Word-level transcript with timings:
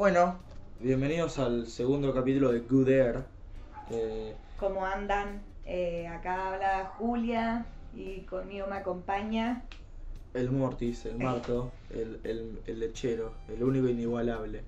Bueno, 0.00 0.38
bienvenidos 0.80 1.38
al 1.38 1.66
segundo 1.66 2.14
capítulo 2.14 2.50
de 2.52 2.60
Good 2.60 2.88
Air. 2.88 3.24
Eh, 3.90 4.34
¿Cómo 4.58 4.86
andan? 4.86 5.42
Eh, 5.66 6.06
acá 6.08 6.54
habla 6.54 6.86
Julia 6.96 7.66
y 7.94 8.20
conmigo 8.22 8.66
me 8.66 8.76
acompaña. 8.76 9.62
el 10.32 10.50
Mortis, 10.50 11.04
el 11.04 11.18
Marto, 11.18 11.70
el, 11.90 12.18
el- 12.24 12.62
el 12.66 12.80
lechero, 12.80 13.34
el 13.54 13.62
único 13.62 13.88
inigualable. 13.88 14.62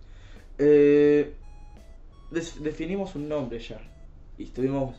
Eh, 0.59 1.35
definimos 2.61 3.15
un 3.15 3.27
nombre 3.31 3.59
ya. 3.59 3.81
Y 4.37 4.45
estuvimos. 4.45 4.97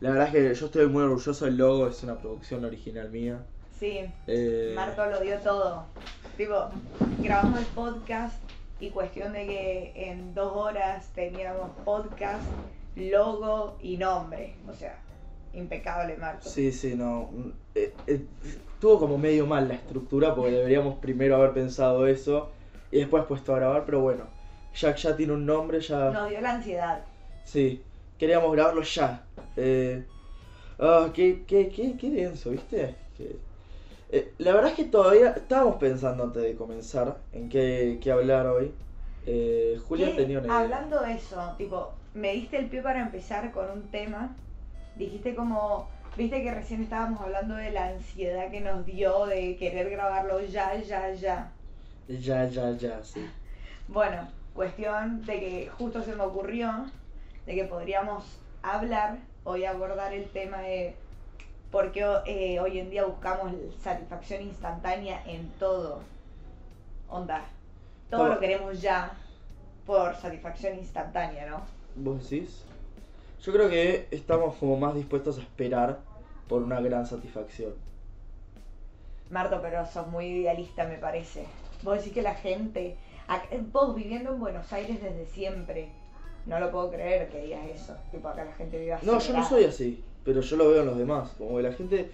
La 0.00 0.10
verdad 0.10 0.26
es 0.26 0.32
que 0.34 0.54
yo 0.60 0.66
estoy 0.66 0.88
muy 0.88 1.04
orgulloso 1.04 1.46
del 1.46 1.56
logo, 1.56 1.88
es 1.88 2.02
una 2.02 2.18
producción 2.18 2.66
original 2.66 3.08
mía. 3.08 3.46
Sí, 3.78 4.00
Eh, 4.26 4.74
Marto 4.76 5.06
lo 5.06 5.18
dio 5.20 5.38
todo. 5.38 5.86
Tipo, 6.36 6.68
grabamos 7.22 7.60
el 7.60 7.66
podcast 7.68 8.34
y 8.80 8.90
cuestión 8.90 9.32
de 9.32 9.46
que 9.46 9.92
en 9.94 10.34
dos 10.34 10.56
horas 10.56 11.10
teníamos 11.14 11.70
podcast, 11.84 12.42
logo 12.96 13.76
y 13.82 13.96
nombre. 13.96 14.54
O 14.68 14.72
sea, 14.72 14.98
impecable 15.52 16.16
Marto. 16.16 16.48
Sí, 16.48 16.72
sí, 16.72 16.94
no. 16.94 17.28
mm, 17.32 17.50
eh, 17.74 17.92
eh, 18.06 18.24
estuvo 18.74 18.98
como 18.98 19.18
medio 19.18 19.46
mal 19.46 19.68
la 19.68 19.74
estructura 19.74 20.34
porque 20.34 20.52
deberíamos 20.52 20.96
primero 20.96 21.36
haber 21.36 21.52
pensado 21.52 22.06
eso 22.06 22.50
y 22.90 22.98
después 22.98 23.24
puesto 23.26 23.54
a 23.54 23.58
grabar, 23.58 23.84
pero 23.84 24.00
bueno. 24.00 24.24
Jack 24.74 24.96
ya 24.96 25.16
tiene 25.16 25.32
un 25.32 25.44
nombre, 25.44 25.80
ya. 25.80 26.10
Nos 26.10 26.30
dio 26.30 26.40
la 26.40 26.54
ansiedad. 26.54 27.02
Sí, 27.44 27.82
queríamos 28.18 28.52
grabarlo 28.52 28.82
ya. 28.82 29.24
Eh, 29.56 30.04
ah, 30.78 31.10
qué, 31.12 31.44
qué, 31.46 31.68
qué, 31.68 31.96
qué 31.96 32.10
denso, 32.10 32.50
¿viste? 32.50 32.94
Que- 33.16 33.49
eh, 34.12 34.32
la 34.38 34.52
verdad 34.52 34.70
es 34.70 34.76
que 34.76 34.84
todavía 34.84 35.30
estábamos 35.30 35.76
pensando 35.76 36.24
antes 36.24 36.42
de 36.42 36.56
comenzar 36.56 37.18
en 37.32 37.48
qué, 37.48 37.98
qué 38.02 38.10
hablar 38.10 38.46
hoy. 38.46 38.72
Eh, 39.26 39.80
Julia 39.86 40.16
tenía 40.16 40.38
una 40.38 40.48
idea. 40.48 40.58
Hablando 40.58 41.00
de 41.00 41.14
eso, 41.14 41.54
tipo, 41.58 41.92
me 42.14 42.32
diste 42.32 42.58
el 42.58 42.66
pie 42.66 42.82
para 42.82 43.00
empezar 43.00 43.52
con 43.52 43.70
un 43.70 43.82
tema. 43.90 44.34
Dijiste 44.96 45.34
como, 45.34 45.88
viste 46.16 46.42
que 46.42 46.52
recién 46.52 46.82
estábamos 46.82 47.20
hablando 47.20 47.54
de 47.54 47.70
la 47.70 47.88
ansiedad 47.88 48.50
que 48.50 48.60
nos 48.60 48.84
dio 48.84 49.26
de 49.26 49.56
querer 49.56 49.90
grabarlo 49.90 50.40
ya, 50.40 50.74
ya, 50.80 51.12
ya. 51.14 51.52
Ya, 52.08 52.46
ya, 52.46 52.72
ya, 52.72 53.04
sí. 53.04 53.24
Bueno, 53.86 54.28
cuestión 54.54 55.24
de 55.24 55.40
que 55.40 55.70
justo 55.78 56.02
se 56.02 56.16
me 56.16 56.24
ocurrió 56.24 56.86
de 57.46 57.54
que 57.54 57.64
podríamos 57.64 58.24
hablar, 58.62 59.18
hoy 59.44 59.64
abordar 59.64 60.12
el 60.12 60.28
tema 60.30 60.58
de 60.58 60.94
por 61.70 61.92
qué 61.92 62.04
eh, 62.26 62.60
hoy 62.60 62.78
en 62.78 62.90
día 62.90 63.04
buscamos 63.04 63.52
satisfacción 63.82 64.42
instantánea 64.42 65.22
en 65.26 65.48
todo. 65.58 66.00
Onda, 67.08 67.44
todo 68.08 68.20
Todo. 68.22 68.34
lo 68.34 68.40
queremos 68.40 68.80
ya 68.80 69.12
por 69.86 70.14
satisfacción 70.16 70.78
instantánea, 70.78 71.46
¿no? 71.48 71.60
¿Vos 71.96 72.28
decís? 72.28 72.64
Yo 73.42 73.52
creo 73.52 73.68
que 73.68 74.06
estamos 74.10 74.54
como 74.56 74.76
más 74.76 74.94
dispuestos 74.94 75.38
a 75.38 75.42
esperar 75.42 75.98
por 76.48 76.62
una 76.62 76.80
gran 76.80 77.06
satisfacción. 77.06 77.72
Marto, 79.30 79.60
pero 79.62 79.86
sos 79.86 80.06
muy 80.08 80.26
idealista, 80.26 80.84
me 80.84 80.96
parece. 80.98 81.46
Vos 81.82 81.98
decís 81.98 82.12
que 82.12 82.22
la 82.22 82.34
gente, 82.34 82.96
ac- 83.28 83.72
vos 83.72 83.94
viviendo 83.94 84.30
en 84.34 84.40
Buenos 84.40 84.72
Aires 84.72 85.00
desde 85.00 85.24
siempre, 85.26 85.88
no 86.46 86.58
lo 86.60 86.70
puedo 86.70 86.90
creer 86.90 87.28
que 87.28 87.40
digas 87.42 87.64
eso. 87.72 87.96
Tipo, 88.10 88.28
acá 88.28 88.44
la 88.44 88.52
gente 88.52 88.78
vive 88.78 88.92
así. 88.94 89.06
No, 89.06 89.18
yo 89.18 89.32
no 89.32 89.48
soy 89.48 89.64
así, 89.64 90.04
pero 90.24 90.40
yo 90.40 90.56
lo 90.56 90.68
veo 90.70 90.80
en 90.80 90.86
los 90.86 90.98
demás. 90.98 91.30
Como 91.38 91.56
que 91.56 91.62
la 91.62 91.72
gente 91.72 92.10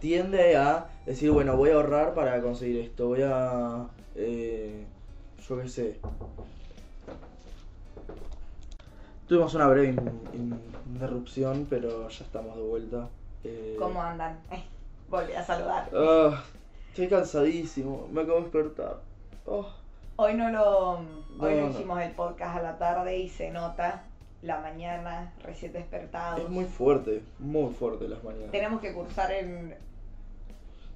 tiende 0.00 0.56
a 0.56 0.86
decir, 1.06 1.30
bueno, 1.30 1.56
voy 1.56 1.70
a 1.70 1.74
ahorrar 1.74 2.14
para 2.14 2.40
conseguir 2.40 2.80
esto, 2.80 3.08
voy 3.08 3.22
a... 3.24 3.86
eh, 4.14 4.84
yo 5.48 5.60
qué 5.60 5.68
sé. 5.68 5.98
Tuvimos 9.26 9.54
una 9.54 9.66
breve 9.68 9.88
in- 9.88 10.20
in- 10.34 10.60
interrupción, 10.92 11.66
pero 11.68 12.08
ya 12.08 12.24
estamos 12.24 12.56
de 12.56 12.62
vuelta. 12.62 13.08
Eh, 13.44 13.76
¿Cómo 13.78 14.02
andan? 14.02 14.38
Eh, 14.50 14.62
volví 15.10 15.32
a 15.34 15.44
saludar. 15.44 15.90
ah, 15.94 16.42
estoy 16.90 17.08
cansadísimo, 17.08 18.08
me 18.10 18.22
acabo 18.22 18.38
de 18.38 18.42
despertar. 18.44 18.96
Oh, 19.46 19.66
Hoy 20.16 20.34
no 20.34 20.50
lo, 20.50 20.90
hoy 20.94 21.04
No, 21.38 21.48
no 21.50 21.56
no. 21.66 21.70
hicimos 21.70 22.00
el 22.02 22.10
podcast 22.12 22.56
a 22.56 22.62
la 22.62 22.78
tarde 22.78 23.18
y 23.18 23.28
se 23.28 23.50
nota 23.50 24.02
la 24.42 24.60
mañana, 24.60 25.32
recién 25.42 25.72
despertados. 25.72 26.40
es 26.40 26.48
muy 26.48 26.64
fuerte, 26.64 27.22
muy 27.38 27.72
fuerte 27.74 28.08
las 28.08 28.22
mañanas. 28.22 28.50
Tenemos 28.50 28.80
que 28.80 28.92
cursar 28.92 29.32
en 29.32 29.74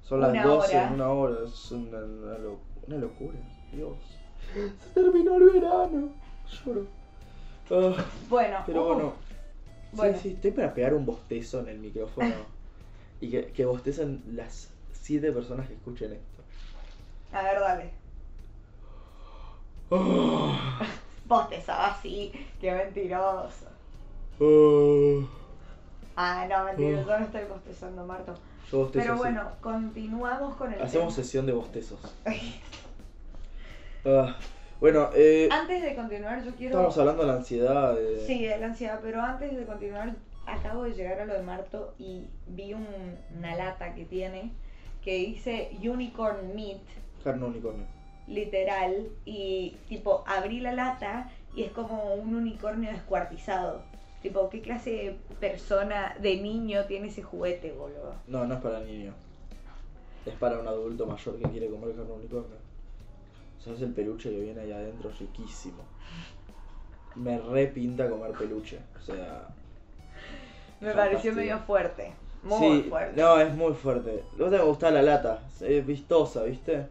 Son 0.01 0.21
las 0.21 0.31
una 0.31 0.43
12 0.43 0.77
hora. 0.77 0.87
en 0.87 0.93
una 0.93 1.09
hora, 1.09 1.35
es 1.45 1.71
una, 1.71 1.97
una 1.99 2.37
una 2.87 2.97
locura. 2.97 3.37
Dios. 3.71 3.97
Se 4.53 4.69
terminó 4.93 5.37
el 5.37 5.49
verano. 5.49 6.09
Lloro. 6.65 6.85
Ah, 7.71 8.05
bueno, 8.29 8.57
pero 8.65 8.83
uh, 8.83 8.87
bueno. 8.87 9.13
bueno. 9.93 10.13
Sí, 10.17 10.19
sí, 10.21 10.29
estoy 10.35 10.51
para 10.51 10.73
pegar 10.73 10.93
un 10.93 11.05
bostezo 11.05 11.61
en 11.61 11.69
el 11.69 11.79
micrófono. 11.79 12.33
y 13.21 13.29
que, 13.29 13.47
que 13.47 13.65
bostecen 13.65 14.23
las 14.33 14.69
7 14.91 15.31
personas 15.31 15.67
que 15.67 15.73
escuchen 15.75 16.13
esto. 16.13 16.43
a 17.31 17.43
ver, 17.43 17.59
dale. 17.59 17.91
Ah, 19.91 20.85
Vos 21.25 21.49
te 21.49 21.61
sabes 21.61 21.97
así, 21.97 22.31
qué 22.59 22.71
mentiroso. 22.73 23.67
ah. 24.39 25.27
Ah, 26.15 26.45
no, 26.47 26.65
mentira, 26.65 27.01
Uh. 27.01 27.05
yo 27.07 27.19
no 27.19 27.25
estoy 27.25 27.41
bostezando, 27.49 28.05
Marto. 28.05 28.35
Yo 28.71 28.79
bostezo 28.79 29.03
Pero 29.03 29.17
bueno, 29.17 29.49
continuamos 29.61 30.55
con 30.55 30.71
el 30.73 30.81
Hacemos 30.81 31.13
tema. 31.15 31.23
sesión 31.25 31.45
de 31.45 31.53
bostezos. 31.53 31.99
Ah, 34.05 34.35
bueno, 34.81 35.09
eh, 35.15 35.47
Antes 35.49 35.81
de 35.81 35.95
continuar, 35.95 36.43
yo 36.43 36.51
quiero... 36.55 36.75
estamos 36.75 36.97
hablando 36.97 37.21
de 37.23 37.27
la 37.29 37.35
ansiedad. 37.37 37.95
De... 37.95 38.25
Sí, 38.27 38.43
de 38.45 38.57
la 38.57 38.65
ansiedad, 38.65 38.99
pero 39.01 39.21
antes 39.21 39.55
de 39.55 39.65
continuar, 39.65 40.13
acabo 40.45 40.83
de 40.83 40.91
llegar 40.93 41.21
a 41.21 41.25
lo 41.25 41.33
de 41.33 41.41
Marto 41.41 41.93
y 41.97 42.27
vi 42.47 42.73
un- 42.73 43.15
una 43.37 43.55
lata 43.55 43.93
que 43.95 44.03
tiene 44.03 44.51
que 45.01 45.15
dice 45.15 45.71
Unicorn 45.81 46.53
Meat, 46.53 46.81
Carne 47.23 47.45
unicornio. 47.45 47.85
Literal, 48.27 49.09
y 49.25 49.75
tipo, 49.89 50.23
abrí 50.27 50.59
la 50.59 50.73
lata 50.73 51.31
y 51.55 51.63
es 51.63 51.71
como 51.71 52.13
un 52.15 52.35
unicornio 52.35 52.91
descuartizado. 52.91 53.81
Tipo, 54.21 54.49
¿qué 54.49 54.61
clase 54.61 54.89
de 54.91 55.17
persona, 55.39 56.15
de 56.19 56.37
niño 56.37 56.85
tiene 56.85 57.09
ese 57.09 57.21
juguete, 57.21 57.73
boludo? 57.73 58.15
No, 58.27 58.45
no 58.45 58.55
es 58.55 58.61
para 58.61 58.79
niño. 58.79 59.13
Es 60.25 60.33
para 60.35 60.59
un 60.59 60.67
adulto 60.67 61.05
mayor 61.05 61.37
que 61.37 61.49
quiere 61.49 61.69
comer 61.69 61.89
carne 61.89 62.05
de 62.05 62.13
unicornio. 62.13 62.57
¿Sabes 63.59 63.81
el 63.81 63.93
peluche 63.93 64.29
que 64.29 64.39
viene 64.39 64.61
ahí 64.61 64.71
adentro? 64.71 65.11
Riquísimo. 65.19 65.83
Me 67.15 67.37
repinta 67.37 68.09
comer 68.09 68.31
peluche. 68.31 68.79
O 68.97 69.01
sea. 69.01 69.47
Me 70.79 70.93
pareció 70.93 71.33
medio 71.33 71.59
fuerte, 71.59 72.13
muy 72.43 72.83
sí, 72.83 72.89
fuerte. 72.89 73.21
No, 73.21 73.39
es 73.39 73.53
muy 73.53 73.73
fuerte. 73.73 74.23
Luego 74.37 74.55
te 74.55 74.63
gusta 74.63 74.91
la 74.91 75.01
lata. 75.01 75.43
Es 75.61 75.85
vistosa, 75.85 76.43
¿viste? 76.43 76.87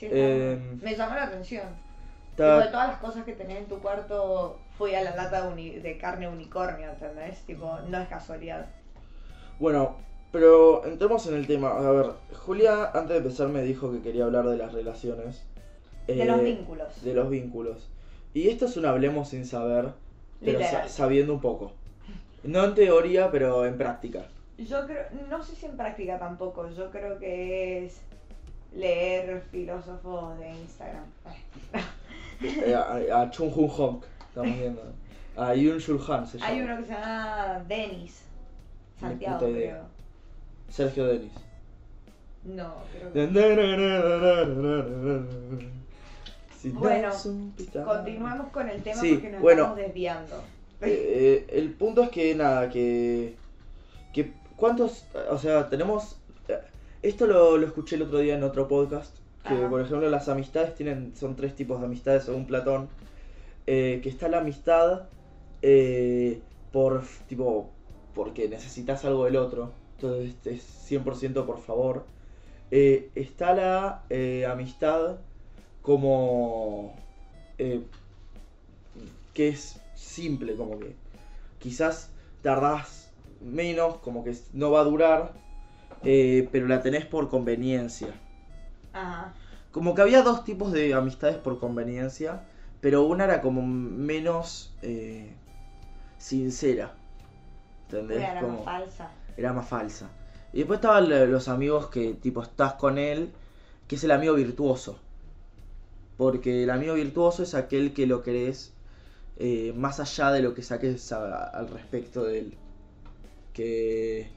Sí, 0.00 0.08
eh, 0.10 0.56
bueno. 0.58 0.80
Me 0.82 0.96
llamó 0.96 1.14
la 1.14 1.24
atención. 1.24 1.64
Tipo, 2.30 2.42
de 2.58 2.68
todas 2.68 2.88
las 2.88 2.98
cosas 2.98 3.24
que 3.24 3.34
tenés 3.34 3.58
en 3.58 3.66
tu 3.66 3.78
cuarto, 3.80 4.58
fui 4.78 4.94
a 4.94 5.02
la 5.04 5.14
lata 5.14 5.42
de, 5.42 5.48
uni- 5.52 5.78
de 5.80 5.98
carne 5.98 6.26
unicornio, 6.26 6.88
¿entendés? 6.90 7.40
Tipo, 7.40 7.78
no 7.88 7.98
es 8.00 8.08
casualidad. 8.08 8.66
Bueno, 9.58 9.96
pero 10.32 10.86
entremos 10.86 11.26
en 11.26 11.34
el 11.34 11.46
tema. 11.46 11.70
A 11.72 11.90
ver, 11.90 12.06
Julia 12.46 12.86
antes 12.94 13.10
de 13.10 13.16
empezar 13.18 13.48
me 13.48 13.62
dijo 13.62 13.92
que 13.92 14.00
quería 14.00 14.24
hablar 14.24 14.46
de 14.46 14.56
las 14.56 14.72
relaciones. 14.72 15.44
De 16.06 16.22
eh, 16.22 16.24
los 16.24 16.40
vínculos. 16.42 17.04
De 17.04 17.12
los 17.14 17.28
vínculos. 17.28 17.90
Y 18.32 18.48
esto 18.48 18.64
es 18.66 18.76
un 18.78 18.86
hablemos 18.86 19.28
sin 19.28 19.44
saber, 19.44 19.90
pero 20.42 20.60
sa- 20.60 20.88
sabiendo 20.88 21.34
un 21.34 21.40
poco. 21.40 21.72
No 22.42 22.64
en 22.64 22.74
teoría, 22.74 23.30
pero 23.30 23.66
en 23.66 23.76
práctica. 23.76 24.28
Yo 24.56 24.86
creo, 24.86 25.04
no 25.28 25.42
sé 25.42 25.56
si 25.56 25.66
en 25.66 25.76
práctica 25.76 26.18
tampoco, 26.18 26.70
yo 26.70 26.90
creo 26.90 27.18
que 27.18 27.84
es 27.84 28.00
leer 28.74 29.42
filósofos 29.50 30.38
de 30.38 30.50
Instagram. 30.50 31.04
Eh, 32.42 32.74
a, 32.74 33.20
a 33.20 33.30
Chung 33.30 33.52
Hun 33.54 33.68
Honk, 33.68 34.04
estamos 34.30 34.56
viendo. 34.58 34.80
A 35.36 35.54
Yun 35.54 35.78
Shul 35.78 36.00
Han 36.08 36.26
se 36.26 36.38
llama. 36.38 36.50
Hay 36.50 36.60
uno 36.62 36.76
que 36.78 36.84
se 36.84 36.92
llama 36.92 37.64
Denis. 37.68 38.22
Ni 38.94 39.00
Santiago, 39.00 39.38
puta 39.40 39.50
idea. 39.50 39.70
creo. 39.72 39.84
Sergio 40.70 41.06
Denis. 41.06 41.32
No, 42.44 42.74
creo 42.92 43.12
que. 43.12 43.26
Si 46.58 46.70
Bueno. 46.70 47.10
Continuamos 47.84 48.48
con 48.52 48.68
el 48.68 48.82
tema 48.82 49.00
Sí, 49.00 49.14
porque 49.14 49.30
nos 49.30 49.42
bueno. 49.42 49.62
estamos 49.64 49.82
desviando. 49.82 50.36
Eh, 50.82 51.46
eh, 51.48 51.58
el 51.58 51.72
punto 51.72 52.02
es 52.04 52.08
que 52.10 52.34
nada, 52.34 52.70
que, 52.70 53.34
que 54.14 54.32
¿cuántos? 54.56 55.04
O 55.30 55.38
sea, 55.38 55.68
tenemos... 55.68 56.16
Esto 57.02 57.26
lo, 57.26 57.56
lo 57.56 57.66
escuché 57.66 57.96
el 57.96 58.02
otro 58.02 58.18
día 58.18 58.34
en 58.34 58.42
otro 58.42 58.68
podcast, 58.68 59.16
que 59.42 59.54
Ajá. 59.54 59.70
por 59.70 59.80
ejemplo 59.80 60.08
las 60.10 60.28
amistades 60.28 60.74
tienen, 60.74 61.14
son 61.16 61.34
tres 61.34 61.56
tipos 61.56 61.80
de 61.80 61.86
amistades 61.86 62.24
según 62.24 62.46
Platón, 62.46 62.88
eh, 63.66 64.00
que 64.02 64.10
está 64.10 64.28
la 64.28 64.38
amistad 64.38 65.08
eh, 65.62 66.40
por, 66.72 67.02
tipo, 67.26 67.70
porque 68.14 68.48
necesitas 68.48 69.04
algo 69.04 69.24
del 69.24 69.36
otro, 69.36 69.72
entonces 69.96 70.34
es 70.44 70.90
100% 70.90 71.46
por 71.46 71.58
favor. 71.60 72.04
Eh, 72.70 73.10
está 73.14 73.54
la 73.54 74.04
eh, 74.10 74.46
amistad 74.46 75.16
como... 75.82 76.94
eh, 77.58 77.82
que 79.34 79.48
es 79.48 79.80
simple, 79.94 80.54
como 80.56 80.78
que 80.78 80.94
quizás 81.58 82.10
tardás 82.42 83.10
menos, 83.40 83.96
como 83.96 84.24
que 84.24 84.36
no 84.52 84.70
va 84.70 84.80
a 84.80 84.84
durar, 84.84 85.32
eh, 86.04 86.48
pero 86.52 86.66
la 86.66 86.82
tenés 86.82 87.04
por 87.06 87.28
conveniencia. 87.28 88.08
Ajá. 88.92 89.32
Como 89.72 89.94
que 89.94 90.02
había 90.02 90.22
dos 90.22 90.44
tipos 90.44 90.72
de 90.72 90.94
amistades 90.94 91.36
por 91.36 91.58
conveniencia, 91.60 92.42
pero 92.80 93.04
una 93.04 93.24
era 93.24 93.40
como 93.40 93.62
menos 93.62 94.74
eh, 94.82 95.30
sincera. 96.18 96.94
¿Entendés? 97.84 98.18
Era 98.22 98.40
Como- 98.40 98.56
más 98.58 98.64
falsa. 98.64 99.10
era 99.36 99.52
más 99.52 99.68
falsa. 99.68 100.10
Y 100.52 100.58
después 100.58 100.78
estaban 100.78 101.08
lo- 101.08 101.26
los 101.26 101.48
amigos 101.48 101.88
que 101.88 102.14
tipo 102.14 102.42
estás 102.42 102.74
con 102.74 102.98
él, 102.98 103.30
que 103.86 103.96
es 103.96 104.04
el 104.04 104.10
amigo 104.10 104.34
virtuoso. 104.34 104.98
Porque 106.16 106.64
el 106.64 106.70
amigo 106.70 106.94
virtuoso 106.94 107.42
es 107.42 107.54
aquel 107.54 107.92
que 107.94 108.06
lo 108.06 108.22
querés 108.22 108.72
eh, 109.42 109.72
más 109.74 110.00
allá 110.00 110.32
de 110.32 110.42
lo 110.42 110.52
que 110.54 110.62
saques 110.62 111.12
a- 111.12 111.44
al 111.44 111.68
respecto 111.68 112.24
de 112.24 112.38
él. 112.40 112.54
Que, 113.54 114.28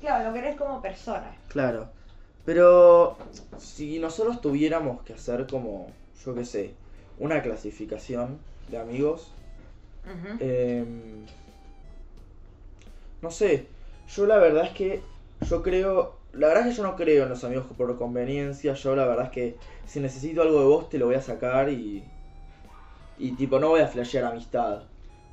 Claro, 0.00 0.28
lo 0.28 0.34
querés 0.34 0.56
como 0.56 0.80
persona. 0.80 1.34
claro. 1.48 1.88
Pero 2.44 3.18
si 3.58 3.98
nosotros 3.98 4.40
tuviéramos 4.40 5.02
que 5.02 5.12
hacer 5.12 5.46
como, 5.46 5.88
yo 6.24 6.34
qué 6.34 6.44
sé, 6.44 6.74
una 7.18 7.42
clasificación 7.42 8.38
de 8.68 8.78
amigos. 8.78 9.32
Em, 10.40 11.26
no 13.20 13.30
sé, 13.30 13.66
yo 14.08 14.26
la 14.26 14.38
verdad 14.38 14.64
es 14.64 14.70
que 14.70 15.02
yo 15.48 15.62
creo, 15.62 16.16
la 16.32 16.48
verdad 16.48 16.66
es 16.66 16.70
que 16.70 16.76
yo 16.78 16.82
no 16.82 16.96
creo 16.96 17.24
en 17.24 17.28
los 17.28 17.44
amigos 17.44 17.66
por 17.76 17.96
conveniencia, 17.98 18.72
yo 18.72 18.96
la 18.96 19.04
verdad 19.04 19.26
es 19.26 19.30
que 19.30 19.56
si 19.86 20.00
necesito 20.00 20.40
algo 20.42 20.60
de 20.60 20.66
vos 20.66 20.88
te 20.88 20.98
lo 20.98 21.06
voy 21.06 21.16
a 21.16 21.22
sacar 21.22 21.68
y 21.68 22.02
y 23.18 23.32
tipo 23.32 23.60
no 23.60 23.68
voy 23.68 23.80
a 23.80 23.86
flashear 23.86 24.24
amistad. 24.24 24.84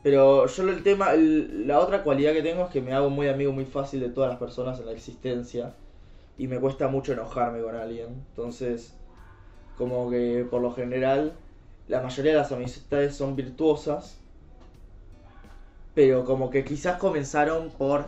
Pero 0.08 0.48
yo 0.48 0.64
el 0.70 0.84
tema, 0.84 1.12
el- 1.12 1.68
la 1.68 1.80
otra 1.82 2.02
cualidad 2.02 2.32
que 2.32 2.42
tengo 2.42 2.64
es 2.64 2.70
que 2.72 2.80
me 2.80 2.94
hago 2.94 3.10
muy 3.10 3.28
amigo 3.28 3.52
muy 3.52 3.66
fácil 3.66 4.00
de 4.00 4.08
todas 4.08 4.30
las 4.30 4.40
personas 4.40 4.80
en 4.80 4.86
la 4.86 4.94
existencia 4.94 5.74
y 6.38 6.48
me 6.48 6.62
cuesta 6.62 6.88
mucho 6.88 7.12
enojarme 7.12 7.62
con 7.62 7.76
alguien. 7.76 8.08
Entonces, 8.30 8.94
como 9.78 10.10
que 10.10 10.48
por 10.50 10.62
lo 10.62 10.72
general 10.74 11.34
la 11.90 12.02
mayoría 12.02 12.32
de 12.32 12.38
las 12.38 12.54
amistades 12.54 13.18
son 13.18 13.36
virtuosas 13.36 14.18
pero 15.94 16.24
como 16.24 16.50
que 16.52 16.64
quizás 16.64 16.98
comenzaron 16.98 17.70
por 17.72 18.06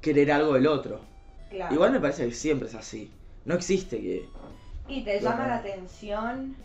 querer 0.00 0.32
algo 0.32 0.54
del 0.54 0.66
otro. 0.66 0.98
Claro. 1.50 1.72
Igual 1.72 1.92
me 1.92 2.00
parece 2.00 2.26
que 2.26 2.34
siempre 2.34 2.66
es 2.66 2.74
así. 2.74 3.12
No 3.44 3.54
existe 3.54 4.00
que... 4.00 4.28
Y 4.88 5.04
te 5.04 5.20
llama 5.20 5.46
la 5.46 5.56
atención. 5.58 6.56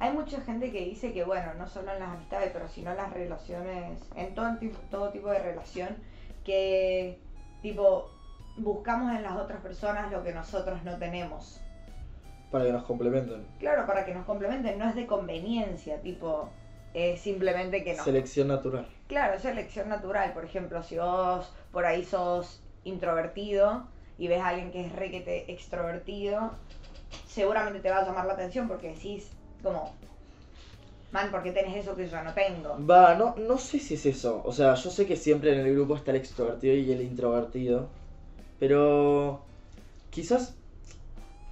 Hay 0.00 0.12
mucha 0.12 0.40
gente 0.42 0.70
que 0.70 0.84
dice 0.84 1.12
que, 1.12 1.24
bueno, 1.24 1.54
no 1.54 1.68
solo 1.68 1.92
en 1.92 1.98
las 1.98 2.10
amistades, 2.10 2.50
pero 2.52 2.68
sino 2.68 2.92
en 2.92 2.98
las 2.98 3.12
relaciones, 3.12 4.00
en 4.14 4.34
todo, 4.34 4.56
tipo, 4.58 4.78
todo 4.90 5.10
tipo 5.10 5.28
de 5.28 5.40
relación, 5.40 5.96
que, 6.44 7.18
tipo, 7.62 8.08
buscamos 8.58 9.14
en 9.14 9.22
las 9.24 9.36
otras 9.36 9.60
personas 9.60 10.12
lo 10.12 10.22
que 10.22 10.32
nosotros 10.32 10.82
no 10.84 10.96
tenemos. 10.98 11.60
Para 12.52 12.64
que 12.64 12.72
nos 12.72 12.84
complementen. 12.84 13.44
Claro, 13.58 13.86
para 13.86 14.06
que 14.06 14.14
nos 14.14 14.24
complementen, 14.24 14.78
no 14.78 14.88
es 14.88 14.94
de 14.94 15.06
conveniencia, 15.06 16.00
tipo, 16.00 16.48
es 16.94 17.20
simplemente 17.20 17.82
que 17.82 17.94
no. 17.94 18.04
Selección 18.04 18.48
natural. 18.48 18.86
Claro, 19.08 19.34
es 19.34 19.44
elección 19.44 19.88
natural. 19.88 20.32
Por 20.32 20.44
ejemplo, 20.44 20.82
si 20.82 20.96
vos 20.96 21.52
por 21.72 21.84
ahí 21.84 22.04
sos 22.04 22.62
introvertido 22.84 23.88
y 24.16 24.28
ves 24.28 24.40
a 24.40 24.48
alguien 24.48 24.70
que 24.70 24.86
es 24.86 24.92
requete 24.92 25.50
extrovertido, 25.52 26.52
seguramente 27.26 27.80
te 27.80 27.90
va 27.90 27.98
a 27.98 28.06
llamar 28.06 28.26
la 28.26 28.34
atención 28.34 28.68
porque 28.68 28.88
decís, 28.88 29.30
como, 29.62 29.94
man, 31.12 31.30
¿por 31.30 31.42
qué 31.42 31.52
tenés 31.52 31.76
eso 31.76 31.96
que 31.96 32.08
yo 32.08 32.22
no 32.22 32.32
tengo? 32.34 32.76
Va, 32.86 33.14
no, 33.14 33.34
no 33.36 33.58
sé 33.58 33.78
si 33.78 33.94
es 33.94 34.06
eso. 34.06 34.42
O 34.44 34.52
sea, 34.52 34.74
yo 34.74 34.90
sé 34.90 35.06
que 35.06 35.16
siempre 35.16 35.52
en 35.52 35.66
el 35.66 35.74
grupo 35.74 35.96
está 35.96 36.10
el 36.10 36.18
extrovertido 36.18 36.74
y 36.74 36.90
el 36.92 37.02
introvertido. 37.02 37.88
Pero 38.58 39.40
quizás 40.10 40.54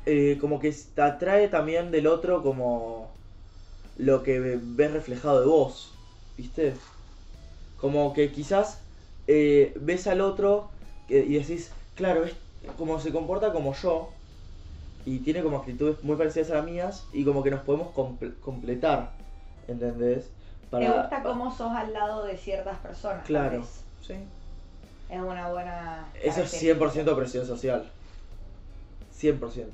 eh, 0.04 0.38
como 0.40 0.60
que 0.60 0.72
te 0.72 1.02
atrae 1.02 1.48
también 1.48 1.90
del 1.90 2.06
otro 2.06 2.42
como 2.42 3.10
lo 3.96 4.22
que 4.22 4.38
ves 4.40 4.92
reflejado 4.92 5.40
de 5.40 5.46
vos. 5.46 5.92
¿Viste? 6.36 6.74
Como 7.80 8.12
que 8.12 8.30
quizás 8.30 8.80
eh, 9.26 9.72
ves 9.80 10.06
al 10.06 10.20
otro 10.20 10.70
y 11.08 11.34
decís, 11.34 11.70
claro, 11.94 12.24
es 12.24 12.34
como 12.76 13.00
se 13.00 13.12
comporta 13.12 13.52
como 13.52 13.74
yo. 13.74 14.10
Y 15.06 15.20
tiene 15.20 15.42
como 15.42 15.56
actitudes 15.58 16.02
muy 16.04 16.16
parecidas 16.16 16.50
a 16.50 16.56
las 16.56 16.64
mías. 16.66 17.06
Y 17.12 17.24
como 17.24 17.42
que 17.42 17.50
nos 17.50 17.62
podemos 17.62 17.94
comple- 17.94 18.38
completar. 18.40 19.12
¿Entendés? 19.68 20.30
¿Te 20.70 20.90
gusta 20.90 21.22
cómo 21.22 21.50
sos 21.50 21.70
al 21.72 21.92
lado 21.92 22.24
de 22.24 22.36
ciertas 22.36 22.76
personas? 22.78 23.24
Claro. 23.24 23.64
Sí. 24.02 24.14
Es 25.08 25.20
una 25.20 25.48
buena... 25.50 26.08
Eso 26.14 26.42
es 26.42 26.50
característica. 26.50 27.12
100% 27.12 27.16
presión 27.16 27.46
social. 27.46 27.88
100%. 29.18 29.66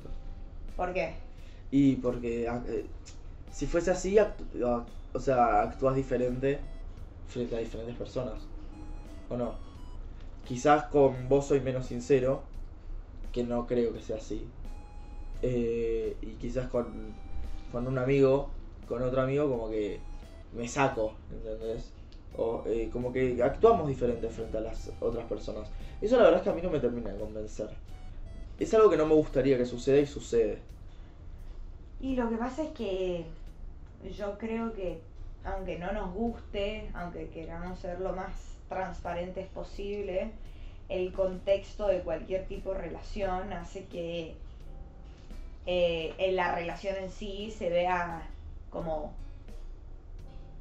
¿Por 0.77 0.93
qué? 0.93 1.15
Y 1.71 1.95
porque 1.95 2.47
ah, 2.47 2.61
eh, 2.67 2.85
si 3.51 3.65
fuese 3.65 3.91
así, 3.91 4.17
ah, 4.19 4.33
o 5.13 5.19
sea, 5.19 5.63
actúas 5.63 5.95
diferente 5.95 6.59
frente 7.27 7.55
a 7.55 7.59
diferentes 7.59 7.95
personas. 7.95 8.35
¿O 9.29 9.35
no? 9.35 9.55
Quizás 10.47 10.85
con 10.85 11.27
vos 11.27 11.47
soy 11.47 11.59
menos 11.61 11.87
sincero, 11.87 12.43
que 13.31 13.43
no 13.43 13.65
creo 13.65 13.93
que 13.93 14.01
sea 14.01 14.17
así. 14.17 14.47
Eh, 15.45 16.15
y 16.21 16.35
quizás 16.35 16.69
con, 16.69 17.13
con 17.71 17.85
un 17.85 17.97
amigo, 17.97 18.49
con 18.87 19.03
otro 19.03 19.21
amigo, 19.21 19.49
como 19.49 19.69
que 19.69 19.99
me 20.53 20.67
saco, 20.69 21.15
¿entendés? 21.31 21.91
O 22.37 22.63
eh, 22.65 22.89
como 22.91 23.11
que 23.11 23.43
actuamos 23.43 23.89
diferente 23.89 24.29
frente 24.29 24.57
a 24.57 24.61
las 24.61 24.89
otras 25.01 25.25
personas. 25.25 25.69
Eso 26.01 26.15
la 26.15 26.23
verdad 26.23 26.39
es 26.39 26.43
que 26.43 26.49
a 26.49 26.53
mí 26.53 26.61
no 26.61 26.69
me 26.69 26.79
termina 26.79 27.11
de 27.11 27.19
convencer. 27.19 27.69
Es 28.57 28.73
algo 28.73 28.89
que 28.89 28.95
no 28.95 29.05
me 29.05 29.15
gustaría 29.15 29.57
que 29.57 29.65
suceda 29.65 29.99
y 29.99 30.05
sucede. 30.05 30.59
Y 31.99 32.15
lo 32.15 32.29
que 32.29 32.37
pasa 32.37 32.63
es 32.63 32.69
que 32.69 33.25
yo 34.17 34.37
creo 34.37 34.73
que 34.73 34.99
aunque 35.43 35.77
no 35.77 35.91
nos 35.91 36.13
guste, 36.13 36.89
aunque 36.93 37.27
queramos 37.27 37.79
ser 37.79 37.99
lo 37.99 38.13
más 38.13 38.31
transparentes 38.69 39.47
posible, 39.47 40.31
el 40.87 41.11
contexto 41.11 41.87
de 41.87 41.99
cualquier 41.99 42.45
tipo 42.45 42.73
de 42.73 42.79
relación 42.79 43.51
hace 43.51 43.85
que 43.85 44.35
eh, 45.65 46.13
en 46.17 46.35
la 46.35 46.53
relación 46.55 46.95
en 46.97 47.09
sí 47.09 47.51
se 47.51 47.69
vea 47.69 48.29
como 48.69 49.13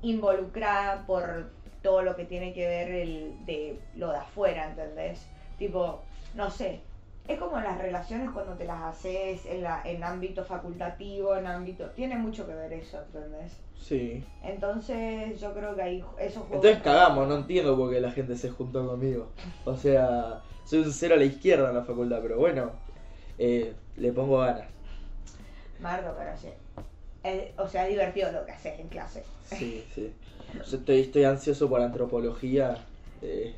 involucrada 0.02 1.06
por 1.06 1.50
todo 1.82 2.02
lo 2.02 2.16
que 2.16 2.24
tiene 2.24 2.52
que 2.52 2.66
ver 2.66 2.90
el, 2.90 3.46
de 3.46 3.78
lo 3.96 4.10
de 4.10 4.18
afuera, 4.18 4.68
¿entendés? 4.68 5.26
Tipo, 5.58 6.00
no 6.34 6.50
sé, 6.50 6.80
es 7.28 7.38
como 7.38 7.60
las 7.60 7.78
relaciones 7.78 8.30
cuando 8.30 8.54
te 8.54 8.64
las 8.64 8.82
haces 8.82 9.46
en, 9.46 9.62
la, 9.62 9.82
en 9.84 10.02
ámbito 10.02 10.44
facultativo, 10.44 11.36
en 11.36 11.46
ámbito... 11.46 11.90
Tiene 11.90 12.16
mucho 12.16 12.46
que 12.46 12.54
ver 12.54 12.72
eso, 12.72 13.00
¿entendés? 13.00 13.52
Sí. 13.76 14.24
Entonces 14.42 15.40
yo 15.40 15.52
creo 15.54 15.74
que 15.76 15.82
ahí 15.82 16.04
esos 16.18 16.44
juegos... 16.44 16.64
Entonces 16.64 16.82
cagamos, 16.82 17.28
no 17.28 17.36
entiendo 17.36 17.76
por 17.76 17.90
qué 17.90 18.00
la 18.00 18.10
gente 18.10 18.36
se 18.36 18.50
juntó 18.50 18.86
conmigo. 18.86 19.28
O 19.64 19.76
sea, 19.76 20.40
soy 20.64 20.80
un 20.80 20.92
cero 20.92 21.14
a 21.14 21.18
la 21.18 21.24
izquierda 21.24 21.68
en 21.68 21.76
la 21.76 21.84
facultad, 21.84 22.18
pero 22.22 22.38
bueno, 22.38 22.72
eh, 23.38 23.72
le 23.96 24.12
pongo 24.12 24.38
ganas. 24.38 24.66
Mardo, 25.82 26.14
pero 26.16 26.36
sí. 26.36 26.48
Es- 27.22 27.58
o 27.58 27.68
sea, 27.68 27.84
es 27.84 27.90
divertido 27.90 28.32
lo 28.32 28.44
que 28.46 28.52
haces 28.52 28.78
en 28.80 28.88
clase. 28.88 29.24
Sí, 29.44 29.84
sí. 29.94 30.12
Yo 30.54 30.76
estoy, 30.78 31.00
estoy 31.00 31.24
ansioso 31.24 31.68
por 31.68 31.80
antropología, 31.80 32.76
eh, 33.20 33.54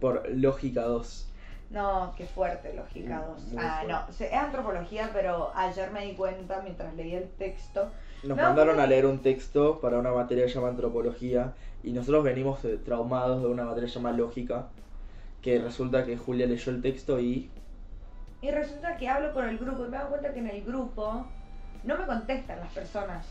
por 0.00 0.28
lógica 0.30 0.82
2. 0.82 1.26
No, 1.70 2.14
qué 2.16 2.24
fuerte, 2.24 2.72
lógica 2.74 3.18
Muy 3.18 3.26
2. 3.34 3.42
fuerte. 3.52 3.58
Ah, 3.58 3.84
no, 3.86 4.06
es 4.26 4.32
antropología, 4.32 5.10
pero 5.12 5.50
ayer 5.54 5.90
me 5.90 6.06
di 6.06 6.14
cuenta 6.14 6.60
mientras 6.62 6.94
leía 6.94 7.18
el 7.18 7.28
texto. 7.30 7.90
Nos 8.22 8.36
No, 8.36 8.42
mandaron 8.42 8.74
porque- 8.76 8.82
a 8.82 8.86
leer 8.86 9.06
un 9.06 9.18
texto 9.20 9.78
para 9.80 9.98
una 9.98 10.10
materia 10.12 10.44
que 10.44 10.48
se 10.50 10.54
llama 10.56 10.68
antropología 10.68 11.52
y 11.82 11.92
nosotros 11.92 12.24
venimos 12.24 12.64
eh, 12.64 12.78
traumados 12.78 13.42
de 13.42 13.48
una 13.48 13.64
materia 13.64 13.86
que 13.86 13.92
se 13.92 13.98
llama 13.98 14.12
lógica, 14.12 14.68
que 15.42 15.58
resulta 15.60 16.04
que 16.06 16.16
Julia 16.16 16.46
leyó 16.46 16.72
el 16.72 16.80
texto 16.82 17.20
y... 17.20 17.50
Y 18.40 18.50
resulta 18.50 18.96
que 18.96 19.08
hablo 19.08 19.32
por 19.34 19.44
el 19.44 19.58
grupo 19.58 19.84
y 19.84 19.88
me 19.88 19.98
doy 19.98 20.06
cuenta 20.08 20.32
que 20.32 20.38
en 20.38 20.48
el 20.48 20.64
grupo 20.64 21.26
no 21.84 21.98
me 21.98 22.06
contestan 22.06 22.60
las 22.60 22.72
personas. 22.72 23.26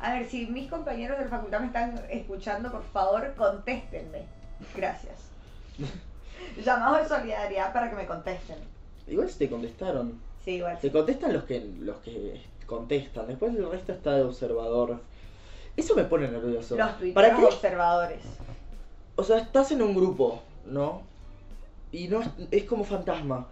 A 0.00 0.14
ver, 0.14 0.28
si 0.28 0.46
mis 0.46 0.68
compañeros 0.68 1.18
de 1.18 1.24
la 1.24 1.30
facultad 1.30 1.60
me 1.60 1.66
están 1.66 1.94
escuchando, 2.10 2.70
por 2.70 2.82
favor, 2.82 3.34
contéstenme. 3.36 4.22
Gracias. 4.74 5.14
Llamado 6.64 6.96
de 6.96 7.08
solidaridad 7.08 7.72
para 7.72 7.88
que 7.90 7.96
me 7.96 8.06
contesten. 8.06 8.58
Igual 9.06 9.30
si 9.30 9.38
te 9.38 9.50
contestaron. 9.50 10.20
Sí, 10.44 10.52
igual. 10.52 10.78
Te 10.80 10.90
contestan 10.90 11.32
los 11.32 11.44
que 11.44 11.60
los 11.80 11.96
que 11.98 12.42
contestan, 12.66 13.26
después 13.26 13.54
el 13.54 13.70
resto 13.70 13.92
está 13.92 14.14
de 14.16 14.22
observador. 14.22 15.00
Eso 15.76 15.94
me 15.94 16.04
pone 16.04 16.28
nervioso. 16.28 16.76
Los 16.76 16.90
¿Para 17.14 17.36
qué? 17.36 17.44
observadores. 17.44 18.22
O 19.16 19.22
sea, 19.22 19.38
estás 19.38 19.70
en 19.72 19.82
un 19.82 19.94
grupo, 19.94 20.42
¿no? 20.66 21.02
Y 21.92 22.08
no 22.08 22.20
es, 22.20 22.28
es 22.50 22.64
como 22.64 22.84
fantasma. 22.84 23.46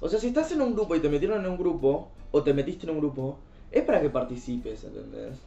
O 0.00 0.08
sea, 0.08 0.18
si 0.18 0.28
estás 0.28 0.52
en 0.52 0.60
un 0.62 0.74
grupo 0.74 0.94
y 0.94 1.00
te 1.00 1.08
metieron 1.08 1.40
en 1.40 1.50
un 1.50 1.56
grupo, 1.56 2.10
o 2.32 2.42
te 2.42 2.54
metiste 2.54 2.86
en 2.86 2.92
un 2.92 2.98
grupo, 2.98 3.38
es 3.70 3.84
para 3.84 4.00
que 4.00 4.10
participes, 4.10 4.84
¿entendés? 4.84 5.38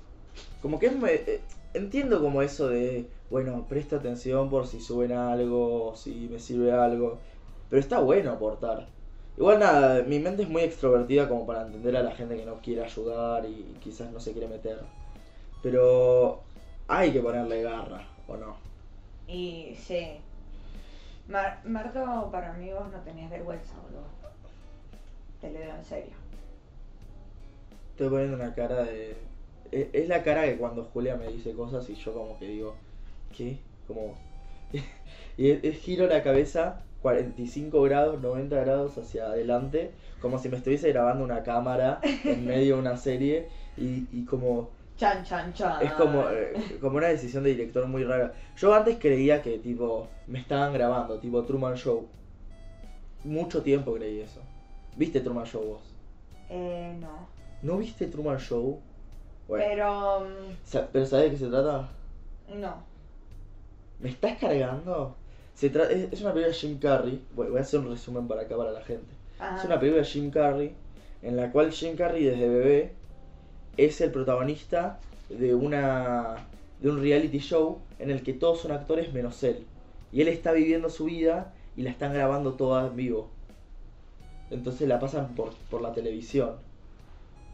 Como 0.61 0.79
que 0.79 0.87
es... 0.87 0.93
eh, 1.03 1.41
entiendo 1.73 2.21
como 2.21 2.41
eso 2.41 2.69
de, 2.69 3.07
bueno, 3.29 3.65
presta 3.67 3.97
atención 3.97 4.49
por 4.49 4.65
si 4.67 4.79
suben 4.79 5.11
algo, 5.11 5.93
si 5.95 6.29
me 6.31 6.39
sirve 6.39 6.71
algo. 6.71 7.19
Pero 7.69 7.79
está 7.79 7.99
bueno 7.99 8.31
aportar. 8.31 8.87
Igual 9.37 9.59
nada, 9.59 10.03
mi 10.03 10.19
mente 10.19 10.43
es 10.43 10.49
muy 10.49 10.61
extrovertida 10.61 11.27
como 11.27 11.45
para 11.45 11.63
entender 11.63 11.97
a 11.97 12.03
la 12.03 12.11
gente 12.11 12.37
que 12.37 12.45
no 12.45 12.61
quiere 12.61 12.83
ayudar 12.83 13.45
y 13.45 13.75
quizás 13.81 14.11
no 14.11 14.19
se 14.19 14.31
quiere 14.31 14.47
meter. 14.47 14.79
Pero 15.61 16.39
hay 16.87 17.11
que 17.11 17.19
ponerle 17.19 17.61
garra, 17.61 18.07
¿o 18.27 18.37
no? 18.37 18.55
Y 19.27 19.75
sí. 19.75 20.19
Mar 21.27 21.59
Marto, 21.65 22.29
para 22.31 22.53
mí 22.53 22.71
vos 22.71 22.89
no 22.91 22.99
tenías 22.99 23.29
vergüenza, 23.29 23.73
boludo. 23.83 24.05
Te 25.41 25.51
lo 25.51 25.59
digo 25.59 25.73
en 25.75 25.83
serio. 25.83 26.13
Estoy 27.95 28.09
poniendo 28.09 28.35
una 28.35 28.53
cara 28.53 28.83
de... 28.83 29.15
e- 29.71 29.89
Es 29.93 30.09
la 30.09 30.21
cara 30.21 30.43
que 30.43 30.57
cuando 30.57 30.83
Julia 30.83 31.15
me 31.15 31.29
dice 31.31 31.53
cosas 31.53 31.89
y 31.89 31.95
yo 31.95 32.13
como 32.13 32.37
que 32.37 32.45
digo, 32.45 32.75
¿qué? 33.35 33.57
Como... 33.87 34.15
y 35.37 35.49
es- 35.49 35.63
es 35.63 35.77
giro 35.77 36.05
la 36.05 36.21
cabeza 36.21 36.83
45 37.01 37.81
grados, 37.83 38.21
90 38.21 38.59
grados 38.59 38.97
hacia 38.97 39.27
adelante, 39.27 39.91
como 40.21 40.39
si 40.39 40.49
me 40.49 40.57
estuviese 40.57 40.89
grabando 40.91 41.23
una 41.23 41.43
cámara 41.43 42.01
en 42.03 42.45
medio 42.45 42.75
de 42.75 42.81
una 42.81 42.97
serie 42.97 43.47
y, 43.77 44.07
y 44.11 44.25
como... 44.25 44.71
Chan, 44.97 45.23
chan, 45.23 45.53
chan. 45.53 45.81
Es 45.81 45.93
como, 45.93 46.27
eh, 46.29 46.77
como 46.81 46.97
una 46.97 47.07
decisión 47.07 47.43
de 47.43 47.51
director 47.51 47.87
muy 47.87 48.03
rara. 48.03 48.33
Yo 48.57 48.73
antes 48.73 48.97
creía 48.99 49.41
que 49.41 49.57
tipo 49.59 50.09
me 50.27 50.39
estaban 50.39 50.73
grabando, 50.73 51.17
tipo 51.19 51.43
Truman 51.43 51.75
Show. 51.75 52.07
Mucho 53.23 53.61
tiempo 53.61 53.93
creí 53.93 54.19
eso. 54.19 54.41
¿Viste 54.97 55.21
Truman 55.21 55.45
Show 55.45 55.63
vos? 55.63 55.81
Eh, 56.49 56.93
no. 56.99 57.27
¿No 57.65 57.77
viste 57.77 58.05
Truman 58.07 58.37
Show? 58.37 58.79
Bueno, 59.47 59.65
Pero. 59.67 60.19
mm, 60.21 60.87
¿Pero 60.93 61.05
sabes 61.05 61.25
de 61.25 61.31
qué 61.31 61.37
se 61.37 61.47
trata? 61.49 61.89
No. 62.55 62.75
¿Me 63.99 64.09
estás 64.09 64.37
cargando? 64.37 65.15
Se 65.55 65.71
tra- 65.73 65.89
es, 65.89 66.13
es 66.13 66.21
una 66.21 66.31
película 66.33 66.47
de 66.47 66.53
Jim 66.53 66.77
Carrey. 66.79 67.23
Voy, 67.35 67.47
voy 67.49 67.57
a 67.57 67.61
hacer 67.61 67.79
un 67.79 67.89
resumen 67.89 68.27
para 68.27 68.41
acá 68.43 68.55
para 68.55 68.71
la 68.71 68.81
gente. 68.81 69.07
Ajá. 69.39 69.57
Es 69.57 69.65
una 69.65 69.79
película 69.79 70.03
de 70.03 70.07
Jim 70.07 70.29
Carrey 70.29 70.75
en 71.23 71.37
la 71.37 71.51
cual 71.51 71.71
Jim 71.71 71.95
Carrey 71.95 72.23
desde 72.23 72.47
bebé 72.47 72.91
es 73.77 73.99
el 74.01 74.11
protagonista 74.11 74.99
de 75.29 75.55
una 75.55 76.35
de 76.81 76.89
un 76.89 77.01
reality 77.01 77.39
show 77.39 77.79
en 77.97 78.11
el 78.11 78.21
que 78.21 78.33
todos 78.33 78.59
son 78.61 78.73
actores 78.73 79.11
menos 79.13 79.41
él. 79.43 79.65
Y 80.11 80.21
él 80.21 80.27
está 80.27 80.51
viviendo 80.51 80.89
su 80.89 81.05
vida 81.05 81.53
y 81.75 81.81
la 81.81 81.89
están 81.89 82.13
grabando 82.13 82.53
toda 82.53 82.85
en 82.87 82.95
vivo. 82.95 83.29
Entonces 84.51 84.87
la 84.87 84.99
pasan 84.99 85.29
por, 85.35 85.53
por 85.71 85.81
la 85.81 85.93
televisión. 85.93 86.51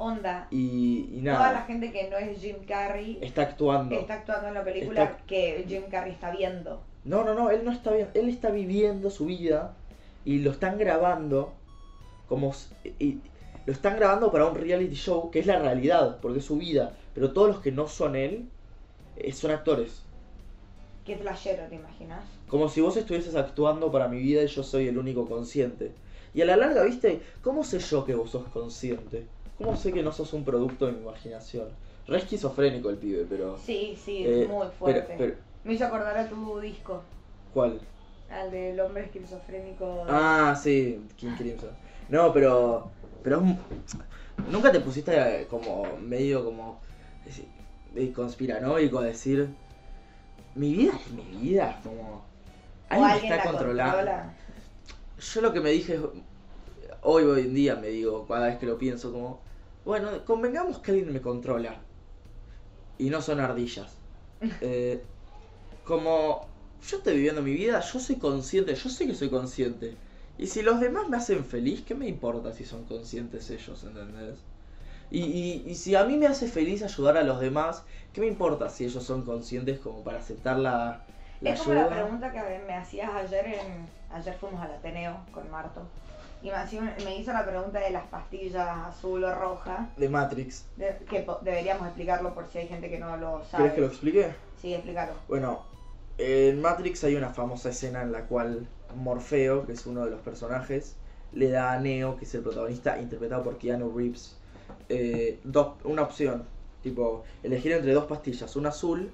Onda. 0.02 0.48
Y, 0.50 1.10
y 1.14 1.22
Toda 1.24 1.38
la 1.40 1.54
nada, 1.54 1.62
gente 1.66 1.92
que 1.92 2.10
no 2.10 2.18
es 2.18 2.40
Jim 2.42 2.58
Carrey 2.68 3.20
está 3.22 3.44
actuando. 3.44 3.96
está 3.96 4.16
actuando 4.16 4.48
en 4.48 4.54
la 4.56 4.64
película 4.64 5.04
Está- 5.04 5.18
que 5.28 5.66
Jim 5.68 5.84
Carrey 5.92 6.12
está 6.12 6.32
viendo. 6.32 6.82
No, 7.04 7.24
no, 7.24 7.34
no, 7.36 7.50
él 7.52 7.64
no 7.64 7.72
está 7.72 7.92
bien. 7.92 8.10
Él 8.14 8.30
está 8.30 8.50
viviendo 8.50 9.10
su 9.10 9.26
vida 9.28 9.74
y 10.26 10.40
lo 10.40 10.52
están 10.52 10.78
grabando 10.78 11.54
como. 12.28 12.54
Y, 13.00 13.20
lo 13.68 13.74
están 13.74 13.96
grabando 13.96 14.32
para 14.32 14.48
un 14.48 14.56
reality 14.56 14.96
show 14.96 15.30
que 15.30 15.40
es 15.40 15.46
la 15.46 15.60
realidad, 15.60 16.18
porque 16.20 16.40
es 16.40 16.46
su 16.46 16.58
vida. 16.58 16.94
Pero 17.14 17.32
todos 17.32 17.48
los 17.48 17.60
que 17.60 17.72
no 17.72 17.88
son 17.88 18.16
él 18.16 18.50
eh, 19.18 19.32
son 19.34 19.52
actores. 19.52 20.02
Qué 21.06 21.16
flashero, 21.18 21.64
¿te 21.68 21.76
imaginas? 21.76 22.24
Como 22.48 22.70
si 22.70 22.82
vos 22.82 22.98
estuvieses 22.98 23.36
actuando 23.36 23.92
para 23.92 24.08
mi 24.08 24.20
vida 24.20 24.42
y 24.44 24.48
yo 24.48 24.64
soy 24.64 24.88
el 24.88 24.98
único 24.98 25.28
consciente. 25.28 25.92
Y 26.34 26.42
a 26.42 26.46
la 26.46 26.58
larga, 26.58 26.84
¿viste? 26.84 27.22
¿Cómo 27.44 27.64
sé 27.64 27.80
yo 27.80 28.04
que 28.06 28.16
vos 28.16 28.32
sos 28.32 28.48
consciente? 28.50 29.26
¿Cómo 29.62 29.76
sé 29.78 29.92
que 29.94 30.02
no 30.04 30.12
sos 30.12 30.34
un 30.34 30.44
producto 30.44 30.86
de 30.88 30.94
mi 30.94 31.02
imaginación? 31.02 31.70
Re 32.08 32.18
esquizofrénico 32.18 32.90
el 32.90 32.98
pibe, 32.98 33.26
pero. 33.30 33.58
Sí, 33.60 33.98
sí, 34.04 34.26
eh, 34.26 34.44
es 34.44 34.50
muy 34.50 34.60
pero- 34.60 34.72
fuerte. 34.72 35.16
pero- 35.18 35.36
Me 35.64 35.74
hizo 35.74 35.86
acordar 35.86 36.18
a 36.18 36.28
tu 36.28 36.60
disco, 36.60 37.02
¿Cuál? 37.54 37.80
al 38.30 38.50
del 38.50 38.80
hombre 38.80 39.04
esquizofrénico. 39.06 40.06
Ah, 40.08 40.58
sí, 40.62 41.00
King 41.18 41.36
Crimson. 41.38 41.70
No, 42.10 42.34
pero. 42.34 42.90
Pero 43.24 43.44
nunca 44.50 44.72
te 44.72 44.80
pusiste 44.80 45.14
eh, 45.16 45.48
como 45.48 45.84
medio 46.00 46.44
como. 46.44 46.80
De 47.94 48.12
conspiranoico 48.14 49.00
a 49.00 49.04
decir. 49.04 49.50
Mi 50.56 50.74
vida 50.74 50.94
es 50.96 51.12
mi 51.12 51.24
vida, 51.40 51.80
como. 51.84 52.24
Alguien 52.90 53.24
está 53.32 53.38
la 53.38 53.44
controlando. 53.44 53.96
controla. 53.98 54.34
Yo 55.20 55.42
lo 55.42 55.54
que 55.54 55.60
me 55.62 55.70
dije. 55.70 56.00
Hoy, 57.04 57.24
hoy 57.24 57.42
en 57.42 57.54
día 57.54 57.76
me 57.76 57.88
digo, 57.88 58.26
cada 58.28 58.48
vez 58.48 58.58
que 58.58 58.66
lo 58.66 58.78
pienso, 58.78 59.12
como. 59.12 59.40
Bueno, 59.86 60.26
convengamos 60.26 60.80
que 60.80 60.92
alguien 60.92 61.14
me 61.14 61.22
controla. 61.22 61.86
Y 62.98 63.10
no 63.10 63.22
son 63.22 63.40
ardillas. 63.40 63.98
Eh, 64.62 65.08
como 65.84 66.48
yo 66.82 66.98
estoy 66.98 67.16
viviendo 67.16 67.42
mi 67.44 67.54
vida, 67.54 67.80
yo 67.82 68.00
soy 68.00 68.18
consciente, 68.18 68.76
yo 68.76 68.90
sé 68.90 69.08
que 69.08 69.16
soy 69.16 69.30
consciente. 69.30 69.98
Y 70.38 70.48
si 70.48 70.62
los 70.64 70.80
demás 70.80 71.10
me 71.10 71.18
hacen 71.18 71.46
feliz, 71.46 71.84
¿qué 71.86 71.96
me 71.96 72.08
importa 72.08 72.54
si 72.54 72.66
son 72.66 72.86
conscientes 72.86 73.50
ellos, 73.52 73.84
¿entendés? 73.84 74.46
Y, 75.10 75.24
y, 75.26 75.64
y 75.70 75.76
si 75.76 75.96
a 75.96 76.06
mí 76.06 76.18
me 76.18 76.28
hace 76.28 76.48
feliz 76.48 76.84
ayudar 76.84 77.18
a 77.18 77.24
los 77.24 77.40
demás, 77.40 77.86
¿qué 78.14 78.22
me 78.22 78.28
importa 78.28 78.70
si 78.70 78.86
ellos 78.86 79.04
son 79.04 79.24
conscientes 79.26 79.80
como 79.80 80.04
para 80.04 80.20
aceptar 80.20 80.58
la, 80.60 81.06
la 81.42 81.52
es 81.52 81.60
como 81.60 81.74
ayuda? 81.74 81.84
la 81.84 81.90
pregunta 81.90 82.32
que 82.32 82.60
me 82.66 82.74
hacías 82.74 83.14
ayer 83.14 83.46
en. 83.48 83.92
Ayer 84.10 84.34
fuimos 84.38 84.62
al 84.62 84.74
Ateneo 84.74 85.28
con 85.32 85.50
Marto. 85.50 85.92
Y 86.44 86.50
me, 86.50 86.96
me 87.06 87.18
hizo 87.18 87.32
la 87.34 87.46
pregunta 87.46 87.80
de 87.80 87.92
las 87.92 88.06
pastillas 88.08 88.68
azul 88.88 89.24
o 89.24 89.34
roja. 89.36 89.90
De 89.98 90.10
Matrix. 90.10 90.66
de- 90.76 90.98
que 91.10 91.26
deberíamos 91.42 91.86
explicarlo 91.88 92.34
por 92.34 92.48
si 92.48 92.60
hay 92.60 92.68
gente 92.68 92.90
que 92.90 92.98
no 93.00 93.16
lo 93.18 93.44
sabe. 93.46 93.64
¿Querés 93.64 93.74
que 93.76 93.82
lo 93.82 93.88
explique? 93.88 94.36
Sí, 94.60 94.74
explícalo. 94.74 95.14
Bueno, 95.28 95.64
en 96.18 96.62
Matrix 96.62 97.04
hay 97.04 97.16
una 97.16 97.30
famosa 97.30 97.70
escena 97.70 98.02
en 98.02 98.12
la 98.12 98.22
cual 98.26 98.68
Morfeo, 98.96 99.66
que 99.66 99.74
es 99.74 99.86
uno 99.86 100.04
de 100.06 100.12
los 100.12 100.22
personajes, 100.22 100.96
le 101.34 101.50
da 101.50 101.74
a 101.74 101.80
Neo, 101.80 102.18
que 102.18 102.26
es 102.26 102.36
el 102.36 102.42
protagonista, 102.42 103.00
interpretado 103.00 103.44
por 103.44 103.58
Keanu 103.58 103.96
Reeves, 103.96 104.38
eh, 104.90 105.40
dos, 105.44 105.76
una 105.84 106.02
opción. 106.02 106.46
Tipo, 106.84 107.24
elegir 107.44 107.72
entre 107.74 107.94
dos 107.94 108.06
pastillas, 108.06 108.56
una 108.56 108.70
azul 108.70 109.12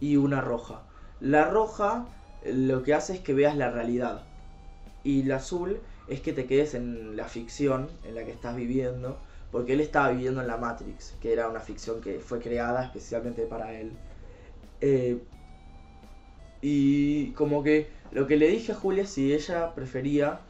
y 0.00 0.16
una 0.16 0.40
roja. 0.40 0.82
La 1.18 1.44
roja 1.46 2.06
eh, 2.42 2.52
lo 2.52 2.82
que 2.84 2.94
hace 2.94 3.14
es 3.14 3.20
que 3.20 3.34
veas 3.34 3.56
la 3.56 3.70
realidad. 3.70 4.22
Y 5.02 5.24
la 5.24 5.36
azul 5.36 5.80
es 6.10 6.20
que 6.20 6.32
te 6.32 6.44
quedes 6.46 6.74
en 6.74 7.16
la 7.16 7.24
ficción 7.24 7.88
en 8.04 8.14
la 8.14 8.24
que 8.24 8.32
estás 8.32 8.54
viviendo. 8.56 9.18
Porque 9.50 9.72
él 9.72 9.80
estaba 9.80 10.10
viviendo 10.10 10.40
en 10.40 10.46
la 10.46 10.58
Matrix, 10.58 11.14
que 11.20 11.32
era 11.32 11.48
una 11.48 11.58
ficción 11.58 12.00
que 12.00 12.20
fue 12.20 12.38
creada 12.38 12.84
especialmente 12.84 13.42
para 13.46 13.72
él. 13.72 13.90
Eh, 14.80 15.18
y 16.62 17.30
como 17.32 17.62
que 17.62 17.88
lo 18.12 18.26
que 18.26 18.36
le 18.36 18.48
dije 18.48 18.72
a 18.72 18.74
Julia 18.76 19.02
es 19.02 19.10
si 19.10 19.32
ella 19.32 19.74
prefería, 19.74 20.40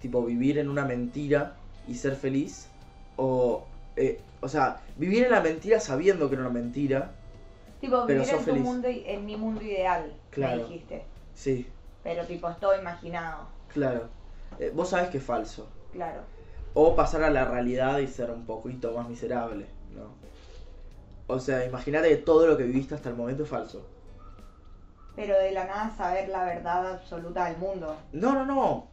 tipo, 0.00 0.22
vivir 0.24 0.58
en 0.58 0.68
una 0.68 0.84
mentira 0.84 1.56
y 1.88 1.94
ser 1.94 2.16
feliz. 2.16 2.68
O, 3.16 3.64
eh, 3.96 4.20
o 4.42 4.48
sea, 4.48 4.80
vivir 4.98 5.24
en 5.24 5.30
la 5.30 5.40
mentira 5.40 5.80
sabiendo 5.80 6.28
que 6.28 6.34
era 6.34 6.42
una 6.44 6.52
mentira. 6.52 7.12
Tipo, 7.80 8.04
Pero 8.06 8.20
vivir 8.20 8.34
en 8.34 8.44
sos 8.44 8.46
tu 8.46 8.56
mundo, 8.56 8.88
en 8.88 9.24
mi 9.24 9.36
mundo 9.36 9.62
ideal, 9.62 10.12
Claro. 10.30 10.56
me 10.56 10.62
dijiste. 10.64 11.02
Sí, 11.34 11.66
Pero 12.02 12.26
tipo, 12.26 12.48
es 12.50 12.58
todo 12.60 12.78
imaginado. 12.78 13.46
claro. 13.72 14.19
Eh, 14.58 14.72
vos 14.74 14.90
sabés 14.90 15.10
que 15.10 15.18
es 15.18 15.24
falso. 15.24 15.68
Claro. 15.92 16.22
O 16.74 16.94
pasar 16.94 17.22
a 17.22 17.30
la 17.30 17.44
realidad 17.44 17.98
y 17.98 18.06
ser 18.06 18.30
un 18.30 18.46
poquito 18.46 18.92
más 18.92 19.08
miserable, 19.08 19.66
¿no? 19.94 20.14
O 21.26 21.38
sea, 21.38 21.64
imagínate 21.64 22.08
que 22.08 22.16
todo 22.16 22.46
lo 22.46 22.56
que 22.56 22.64
viviste 22.64 22.94
hasta 22.94 23.08
el 23.08 23.16
momento 23.16 23.44
es 23.44 23.48
falso. 23.48 23.86
Pero 25.16 25.38
de 25.38 25.52
la 25.52 25.64
nada 25.64 25.94
saber 25.96 26.28
la 26.28 26.44
verdad 26.44 26.94
absoluta 26.94 27.46
del 27.46 27.58
mundo. 27.58 27.96
No, 28.12 28.32
no, 28.32 28.44
no. 28.44 28.88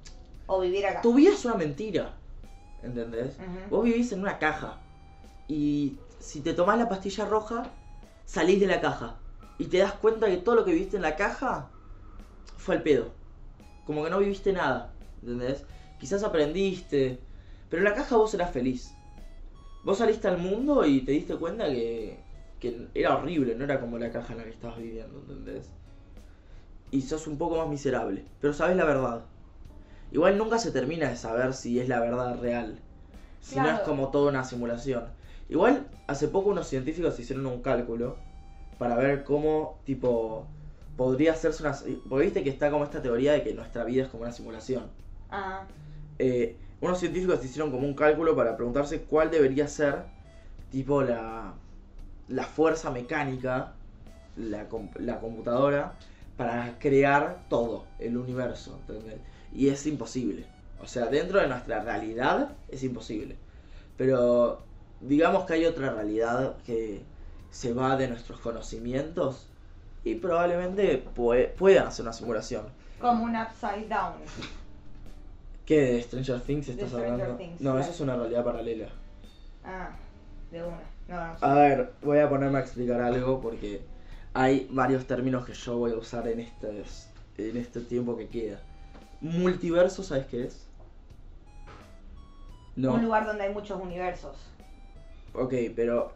O 0.46 0.60
vivir 0.60 0.86
acá. 0.86 1.02
Tu 1.02 1.14
vida 1.14 1.32
es 1.32 1.46
una 1.46 1.56
mentira. 1.56 2.14
¿Entendés? 2.84 3.38
Vos 3.70 3.84
vivís 3.84 4.12
en 4.12 4.22
una 4.22 4.38
caja. 4.38 4.78
Y 5.48 5.98
si 6.20 6.42
te 6.42 6.54
tomás 6.54 6.78
la 6.78 6.90
pastilla 6.90 7.26
roja, 7.26 7.64
salís 8.26 8.60
de 8.60 8.68
la 8.68 8.82
caja. 8.82 9.16
Y 9.58 9.66
te 9.66 9.80
das 9.80 9.94
cuenta 9.94 10.28
que 10.28 10.38
todo 10.38 10.56
lo 10.56 10.66
que 10.66 10.74
viviste 10.74 10.98
en 10.98 11.02
la 11.02 11.16
caja 11.16 11.70
fue 12.58 12.76
el 12.76 12.84
pedo. 12.84 13.12
Como 13.86 14.04
que 14.04 14.10
no 14.10 14.20
viviste 14.20 14.54
nada. 14.54 14.92
¿Entendés? 15.22 15.64
Quizás 16.00 16.24
aprendiste. 16.24 17.20
Pero 17.70 17.82
en 17.82 17.90
la 17.90 17.96
caja 17.96 18.18
vos 18.18 18.34
eras 18.34 18.52
feliz. 18.52 18.94
Vos 19.84 20.00
saliste 20.00 20.28
al 20.28 20.38
mundo 20.38 20.86
y 20.86 21.02
te 21.02 21.12
diste 21.12 21.36
cuenta 21.36 21.68
que, 21.68 22.20
que 22.60 22.88
era 22.94 23.18
horrible, 23.18 23.56
no 23.56 23.64
era 23.64 23.80
como 23.80 23.98
la 23.98 24.12
caja 24.12 24.34
en 24.34 24.40
la 24.40 24.46
que 24.46 24.52
estabas 24.52 24.78
viviendo, 24.78 25.20
¿entendés? 25.20 25.70
Y 26.92 27.02
sos 27.02 27.28
un 27.28 27.38
poco 27.38 27.58
más 27.58 27.68
miserable. 27.68 28.26
Pero 28.42 28.54
sabes 28.54 28.76
la 28.76 28.86
verdad. 28.86 29.26
Igual 30.12 30.38
nunca 30.38 30.58
se 30.58 30.72
termina 30.72 31.10
de 31.10 31.18
saber 31.18 31.54
si 31.54 31.80
es 31.80 31.90
la 31.90 32.00
verdad 32.00 32.40
real. 32.40 32.80
Si 33.42 33.58
no 33.60 33.70
es 33.70 33.80
como 33.82 34.10
toda 34.10 34.30
una 34.30 34.44
simulación. 34.44 35.06
Igual, 35.50 35.88
hace 36.08 36.28
poco 36.28 36.50
unos 36.50 36.68
científicos 36.68 37.20
hicieron 37.20 37.46
un 37.46 37.62
cálculo 37.62 38.18
para 38.78 38.96
ver 38.96 39.24
cómo, 39.24 39.80
tipo, 39.86 40.48
podría 40.96 41.34
hacerse 41.34 41.64
una... 41.64 41.78
Porque 42.10 42.26
viste 42.26 42.44
que 42.44 42.50
está 42.50 42.70
como 42.72 42.84
esta 42.84 43.02
teoría 43.02 43.34
de 43.34 43.44
que 43.44 43.54
nuestra 43.54 43.84
vida 43.84 44.04
es 44.04 44.10
como 44.10 44.24
una 44.24 44.32
simulación. 44.32 44.84
Ah, 45.32 45.64
Eh, 46.20 46.56
unos 46.82 47.00
científicos 47.00 47.44
hicieron 47.44 47.72
como 47.72 47.86
un 47.88 47.94
cálculo 47.94 48.36
para 48.36 48.56
preguntarse 48.56 49.02
cuál 49.02 49.30
debería 49.32 49.68
ser, 49.68 50.04
tipo, 50.72 51.02
la, 51.02 51.54
la 52.28 52.44
fuerza 52.44 52.92
mecánica 52.92 53.74
la, 54.36 54.68
la 55.00 55.20
computadora 55.20 55.94
para 56.38 56.78
crear 56.80 57.40
todo 57.50 57.86
el 58.00 58.18
universo. 58.18 58.80
¿entendés? 58.88 59.20
Y 59.54 59.70
es 59.70 59.86
imposible. 59.88 60.46
O 60.82 60.88
sea, 60.88 61.08
dentro 61.08 61.40
de 61.40 61.48
nuestra 61.48 61.80
realidad 61.82 62.52
es 62.70 62.84
imposible. 62.84 63.36
Pero 63.98 64.62
digamos 65.02 65.46
que 65.46 65.54
hay 65.54 65.66
otra 65.66 65.92
realidad 65.94 66.58
que 66.66 67.02
se 67.50 67.74
va 67.74 67.96
de 67.98 68.08
nuestros 68.08 68.40
conocimientos 68.40 69.48
y 70.04 70.16
probablemente 70.16 71.04
pue- 71.16 71.52
puedan 71.54 71.88
hacer 71.88 72.04
una 72.04 72.14
simulación. 72.14 72.66
Como 73.02 73.24
un 73.24 73.36
upside 73.36 73.88
down. 73.88 74.14
¿Qué 75.68 75.82
de 75.82 76.02
Stranger 76.02 76.40
Things 76.40 76.70
estás 76.70 76.88
Stranger 76.88 77.12
hablando? 77.12 77.36
Things, 77.36 77.60
no, 77.60 77.72
claro. 77.72 77.80
eso 77.80 77.92
es 77.92 78.00
una 78.00 78.16
realidad 78.16 78.46
paralela. 78.46 78.88
Ah, 79.66 79.90
de 80.50 80.64
una. 80.64 80.80
No, 81.10 81.28
no 81.28 81.38
sé. 81.38 81.46
A 81.46 81.54
ver, 81.56 81.94
voy 82.02 82.20
a 82.20 82.30
ponerme 82.30 82.58
a 82.58 82.62
explicar 82.62 83.02
algo 83.02 83.42
porque 83.42 83.82
hay 84.34 84.70
varios 84.72 85.06
términos 85.06 85.46
que 85.46 85.54
yo 85.54 85.78
voy 85.78 85.92
a 85.92 85.98
usar 85.98 86.26
en 86.30 86.40
este, 86.40 86.86
en 87.38 87.58
este 87.58 87.82
tiempo 87.82 88.16
que 88.16 88.30
queda. 88.30 88.62
Multiverso, 89.20 90.04
¿sabes 90.04 90.26
qué 90.28 90.46
es? 90.46 90.66
No. 92.78 92.94
Un 92.94 93.04
lugar 93.04 93.26
donde 93.26 93.44
hay 93.44 93.54
muchos 93.54 93.82
universos. 93.82 94.38
Ok, 95.34 95.54
pero 95.76 96.14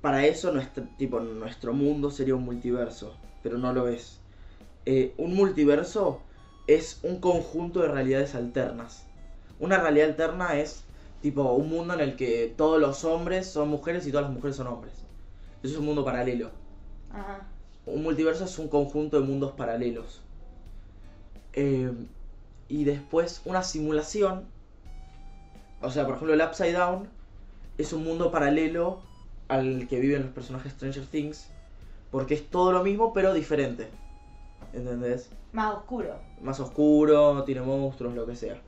para 0.00 0.24
eso 0.24 0.50
nuestro, 0.50 0.84
tipo, 0.96 1.20
nuestro 1.20 1.74
mundo 1.74 2.10
sería 2.10 2.36
un 2.36 2.44
multiverso, 2.44 3.14
pero 3.42 3.58
no 3.58 3.74
lo 3.74 3.88
es. 3.88 4.18
Eh, 4.86 5.12
un 5.18 5.34
multiverso 5.34 6.22
es 6.66 7.00
un 7.02 7.18
conjunto 7.20 7.80
de 7.80 7.88
realidades 7.88 8.34
alternas. 8.34 9.04
Una 9.58 9.78
realidad 9.78 10.10
alterna 10.10 10.58
es 10.58 10.84
tipo 11.20 11.52
un 11.52 11.68
mundo 11.68 11.94
en 11.94 12.00
el 12.00 12.16
que 12.16 12.52
todos 12.56 12.80
los 12.80 13.04
hombres 13.04 13.46
son 13.46 13.68
mujeres 13.68 14.06
y 14.06 14.10
todas 14.10 14.26
las 14.26 14.34
mujeres 14.34 14.56
son 14.56 14.66
hombres. 14.66 14.92
Eso 15.62 15.74
es 15.74 15.78
un 15.78 15.86
mundo 15.86 16.04
paralelo. 16.04 16.50
Ajá. 17.10 17.46
Un 17.86 18.02
multiverso 18.02 18.44
es 18.44 18.58
un 18.58 18.68
conjunto 18.68 19.20
de 19.20 19.26
mundos 19.26 19.52
paralelos. 19.52 20.20
Eh, 21.52 21.92
y 22.68 22.84
después 22.84 23.42
una 23.44 23.62
simulación. 23.62 24.46
O 25.80 25.90
sea, 25.90 26.04
por 26.04 26.14
ejemplo, 26.14 26.34
el 26.34 26.40
Upside 26.40 26.72
Down 26.72 27.08
es 27.78 27.92
un 27.92 28.04
mundo 28.04 28.30
paralelo 28.30 29.00
al 29.48 29.88
que 29.88 30.00
viven 30.00 30.22
los 30.22 30.30
personajes 30.30 30.72
Stranger 30.72 31.06
Things. 31.06 31.48
Porque 32.10 32.34
es 32.34 32.48
todo 32.48 32.72
lo 32.72 32.82
mismo, 32.82 33.12
pero 33.12 33.34
diferente. 33.34 33.88
¿Entendés? 34.72 35.30
Más 35.52 35.74
oscuro. 35.74 36.14
Más 36.40 36.60
oscuro, 36.60 37.44
tiene 37.44 37.60
monstruos, 37.62 38.14
lo 38.14 38.26
que 38.26 38.36
sea. 38.36 38.60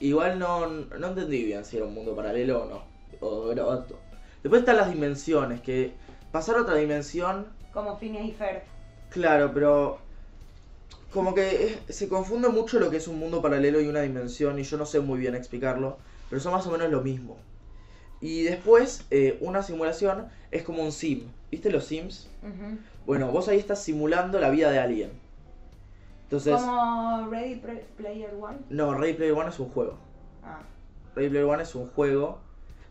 Igual 0.00 0.38
no, 0.38 0.66
no 0.66 1.06
entendí 1.06 1.44
bien 1.44 1.64
si 1.64 1.76
era 1.76 1.86
un 1.86 1.94
mundo 1.94 2.14
paralelo 2.14 2.64
o 2.64 2.66
no. 2.66 2.82
O 3.20 3.50
era 3.50 3.64
otro. 3.64 3.98
Después 4.42 4.60
están 4.60 4.76
las 4.76 4.92
dimensiones, 4.92 5.60
que 5.60 5.94
pasar 6.30 6.56
a 6.56 6.62
otra 6.62 6.74
dimensión 6.76 7.46
Como 7.72 7.96
Phineas 7.96 8.26
y 8.26 8.32
Ferb. 8.32 8.62
Claro, 9.08 9.50
pero 9.54 9.98
como 11.12 11.34
que 11.34 11.78
se 11.88 12.08
confunde 12.08 12.48
mucho 12.48 12.78
lo 12.78 12.90
que 12.90 12.98
es 12.98 13.08
un 13.08 13.18
mundo 13.18 13.40
paralelo 13.40 13.80
y 13.80 13.88
una 13.88 14.02
dimensión 14.02 14.58
y 14.58 14.64
yo 14.64 14.76
no 14.76 14.84
sé 14.84 15.00
muy 15.00 15.18
bien 15.18 15.34
explicarlo, 15.34 15.98
pero 16.28 16.40
son 16.40 16.52
más 16.52 16.66
o 16.66 16.70
menos 16.70 16.90
lo 16.90 17.00
mismo. 17.00 17.38
Y 18.20 18.42
después, 18.42 19.04
eh, 19.10 19.38
una 19.40 19.62
simulación 19.62 20.28
es 20.50 20.62
como 20.62 20.82
un 20.82 20.92
sim. 20.92 21.22
¿Viste 21.50 21.70
los 21.70 21.84
sims? 21.84 22.28
Ujú. 22.42 22.78
Bueno, 23.06 23.30
vos 23.30 23.48
ahí 23.48 23.58
estás 23.58 23.82
simulando 23.82 24.38
la 24.40 24.50
vida 24.50 24.70
de 24.70 24.78
alguien. 24.80 25.12
Entonces, 26.24 26.54
Como 26.60 27.28
Ready 27.30 27.62
Player 27.96 28.34
One. 28.40 28.58
no, 28.68 28.94
Ready 28.94 29.14
Player 29.14 29.32
One 29.32 29.48
es 29.48 29.58
un 29.60 29.68
juego. 29.70 29.96
Ah. 30.42 30.58
Ready 31.14 31.30
Player 31.30 31.46
One 31.46 31.62
es 31.62 31.74
un 31.76 31.88
juego 31.90 32.40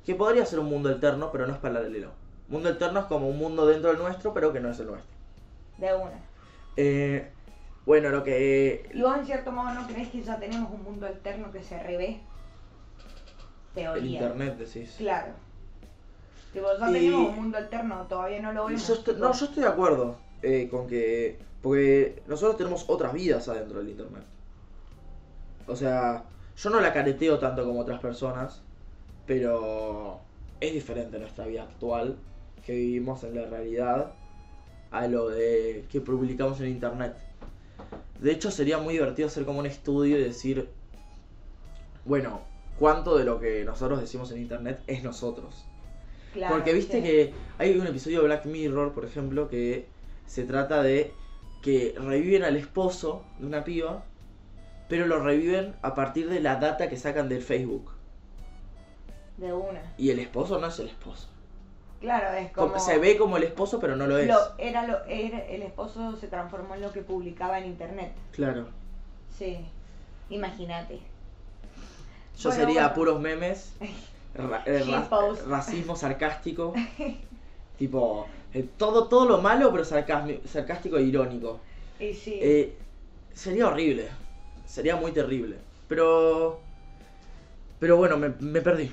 que 0.06 0.16
podría 0.16 0.46
ser 0.46 0.60
un 0.60 0.68
mundo 0.68 0.88
alterno, 0.90 1.32
pero 1.32 1.46
no 1.46 1.54
es 1.54 1.60
paralelo. 1.60 2.12
Mundo 2.48 2.70
alterno 2.70 3.02
es 3.02 3.06
como 3.08 3.28
un 3.28 3.38
mundo 3.38 3.66
dentro 3.66 3.90
del 3.90 4.00
nuestro, 4.00 4.34
pero 4.34 4.54
que 4.54 4.60
no 4.62 4.70
es 4.70 4.80
el 4.80 4.88
nuestro. 4.88 5.12
De 5.78 5.94
una. 5.94 6.20
Eh, 6.78 7.30
bueno, 7.86 8.10
lo 8.10 8.24
que 8.24 8.90
¿Y 8.94 9.02
vos 9.02 9.18
en 9.18 9.26
cierto 9.26 9.52
modo 9.52 9.74
no 9.74 9.86
crees 9.88 10.10
que 10.10 10.22
ya 10.22 10.40
tenemos 10.40 10.72
un 10.72 10.84
mundo 10.84 11.06
alterno 11.08 11.52
que 11.52 11.62
se 11.62 11.78
revé? 11.82 12.22
el 13.76 13.84
Teoría. 13.84 14.22
internet 14.22 14.58
decís. 14.58 14.96
Claro. 14.98 15.34
Tipo, 16.56 16.68
ya 16.80 16.90
Y- 16.90 16.94
tenemos 16.94 17.30
un 17.30 17.36
mundo 17.36 17.58
alterno, 17.58 18.06
todavía 18.08 18.42
no 18.42 18.54
lo 18.54 18.66
vemos. 18.68 18.88
yo 18.88 18.94
estoy- 18.94 19.16
no, 19.18 19.34
yo 19.34 19.46
estoy 19.46 19.64
de 19.64 19.70
acuerdo 19.70 20.16
eh, 20.42 20.70
con 20.72 20.88
que. 20.88 21.38
Porque 21.62 22.22
nosotros 22.28 22.56
tenemos 22.58 22.86
otras 22.88 23.12
vidas 23.12 23.48
adentro 23.50 23.80
del 23.80 23.90
internet. 23.90 24.24
O 25.68 25.76
sea, 25.76 26.24
yo 26.56 26.70
no 26.70 26.80
la 26.80 26.94
careteo 26.94 27.40
tanto 27.40 27.66
como 27.66 27.82
otras 27.82 28.00
personas, 28.00 28.62
pero 29.26 30.20
es 30.62 30.72
diferente 30.74 31.20
nuestra 31.20 31.46
vida 31.46 31.64
actual 31.64 32.16
que 32.66 32.74
vivimos 32.74 33.24
en 33.26 33.36
la 33.36 33.46
realidad 33.48 34.14
a 34.92 35.08
lo 35.08 35.28
de 35.30 35.86
que 35.92 36.00
publicamos 36.00 36.62
en 36.62 36.68
internet. 36.68 37.16
De 38.22 38.32
hecho, 38.32 38.50
sería 38.50 38.78
muy 38.78 38.94
divertido 38.94 39.28
hacer 39.28 39.44
como 39.44 39.60
un 39.60 39.66
estudio 39.66 40.18
y 40.18 40.24
decir, 40.24 40.70
bueno, 42.06 42.42
cuánto 42.80 43.18
de 43.18 43.26
lo 43.26 43.40
que 43.42 43.66
nosotros 43.66 44.00
decimos 44.00 44.32
en 44.32 44.38
internet 44.42 44.80
es 44.88 45.04
nosotros. 45.04 45.66
Claro, 46.36 46.54
Porque 46.56 46.74
viste 46.74 46.98
sí. 46.98 47.04
que 47.04 47.34
hay 47.58 47.78
un 47.80 47.88
episodio 47.88 48.20
de 48.20 48.26
Black 48.28 48.46
Mirror, 48.46 48.94
por 48.94 49.06
ejemplo, 49.06 49.48
que 49.50 49.88
se 50.28 50.44
trata 50.44 50.84
de 50.84 51.12
que 51.64 51.96
reviven 51.98 52.44
al 52.44 52.58
esposo 52.58 53.24
de 53.40 53.48
una 53.48 53.64
piba, 53.64 54.04
pero 54.90 55.08
lo 55.08 55.20
reviven 55.24 55.76
a 55.82 55.96
partir 55.96 56.30
de 56.30 56.40
la 56.42 56.58
data 56.58 56.90
que 56.90 56.98
sacan 56.98 57.28
del 57.30 57.42
Facebook. 57.42 57.90
De 59.38 59.52
una. 59.54 59.82
Y 59.98 60.12
el 60.12 60.20
esposo 60.20 60.60
no 60.60 60.68
es 60.68 60.78
el 60.80 60.88
esposo. 60.90 61.30
Claro, 62.02 62.38
es 62.38 62.52
Como-. 62.52 62.78
Se 62.80 63.00
ve 63.00 63.18
como 63.18 63.38
el 63.38 63.44
esposo, 63.44 63.80
pero 63.80 63.96
no 63.96 64.06
lo 64.06 64.18
es. 64.18 64.28
Lo- 64.28 64.58
era 64.58 64.86
lo, 64.86 65.04
era, 65.06 65.40
el 65.46 65.64
esposo 65.64 66.16
se 66.18 66.28
transformó 66.28 66.76
en 66.76 66.82
lo 66.82 66.92
que 66.92 67.02
publicaba 67.02 67.58
en 67.60 67.66
internet. 67.66 68.12
Claro. 68.32 68.68
Sí. 69.36 69.60
Imagínate. 70.30 71.00
Yo 72.38 72.50
Bueno, 72.50 72.66
sería 72.66 72.82
bueno. 72.82 72.94
puros 72.96 73.22
memes, 73.22 73.74
ra- 74.36 74.64
eh, 74.66 74.84
ra- 74.88 75.02
Shitpost. 75.02 75.48
racismo 75.48 75.96
sarcástico. 75.96 76.74
tipo, 77.78 78.28
eh, 78.54 78.68
todo, 78.78 79.08
todo 79.08 79.26
lo 79.28 79.42
malo, 79.42 79.72
pero 79.72 79.84
sarcástico 79.86 80.98
e 80.98 81.04
irónico. 81.04 81.60
Y 82.00 82.14
sí. 82.14 82.40
Eh, 82.42 82.78
sería 83.34 83.68
horrible. 83.68 84.10
Sería 84.66 84.96
muy 84.96 85.12
terrible. 85.12 85.58
Pero. 85.88 86.60
Pero 87.80 87.98
bueno, 87.98 88.18
me, 88.18 88.30
me 88.40 88.62
perdí. 88.62 88.92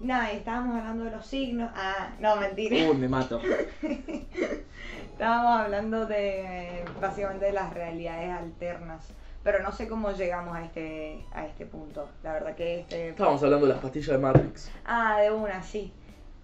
Nada, 0.00 0.30
estábamos 0.32 0.76
hablando 0.76 1.04
de 1.04 1.10
los 1.10 1.26
signos. 1.26 1.70
Ah, 1.74 2.10
no, 2.20 2.36
mentira. 2.36 2.76
Uy, 2.90 2.96
me 2.96 3.08
mato. 3.08 3.40
Estábamos 5.12 5.60
hablando 5.60 6.06
de 6.06 6.84
básicamente 7.00 7.46
de 7.46 7.52
las 7.52 7.72
realidades 7.74 8.30
alternas. 8.30 9.06
Pero 9.42 9.62
no 9.62 9.72
sé 9.72 9.88
cómo 9.88 10.12
llegamos 10.12 10.54
a 10.54 10.64
este, 10.64 11.24
a 11.32 11.46
este 11.46 11.64
punto. 11.64 12.08
La 12.22 12.32
verdad 12.34 12.54
que 12.54 12.80
este. 12.80 13.10
Estábamos 13.10 13.42
hablando 13.42 13.66
de 13.66 13.72
las 13.72 13.82
pastillas 13.82 14.08
de 14.08 14.18
Matrix. 14.18 14.70
Ah, 14.84 15.18
de 15.20 15.30
una, 15.30 15.62
sí. 15.62 15.92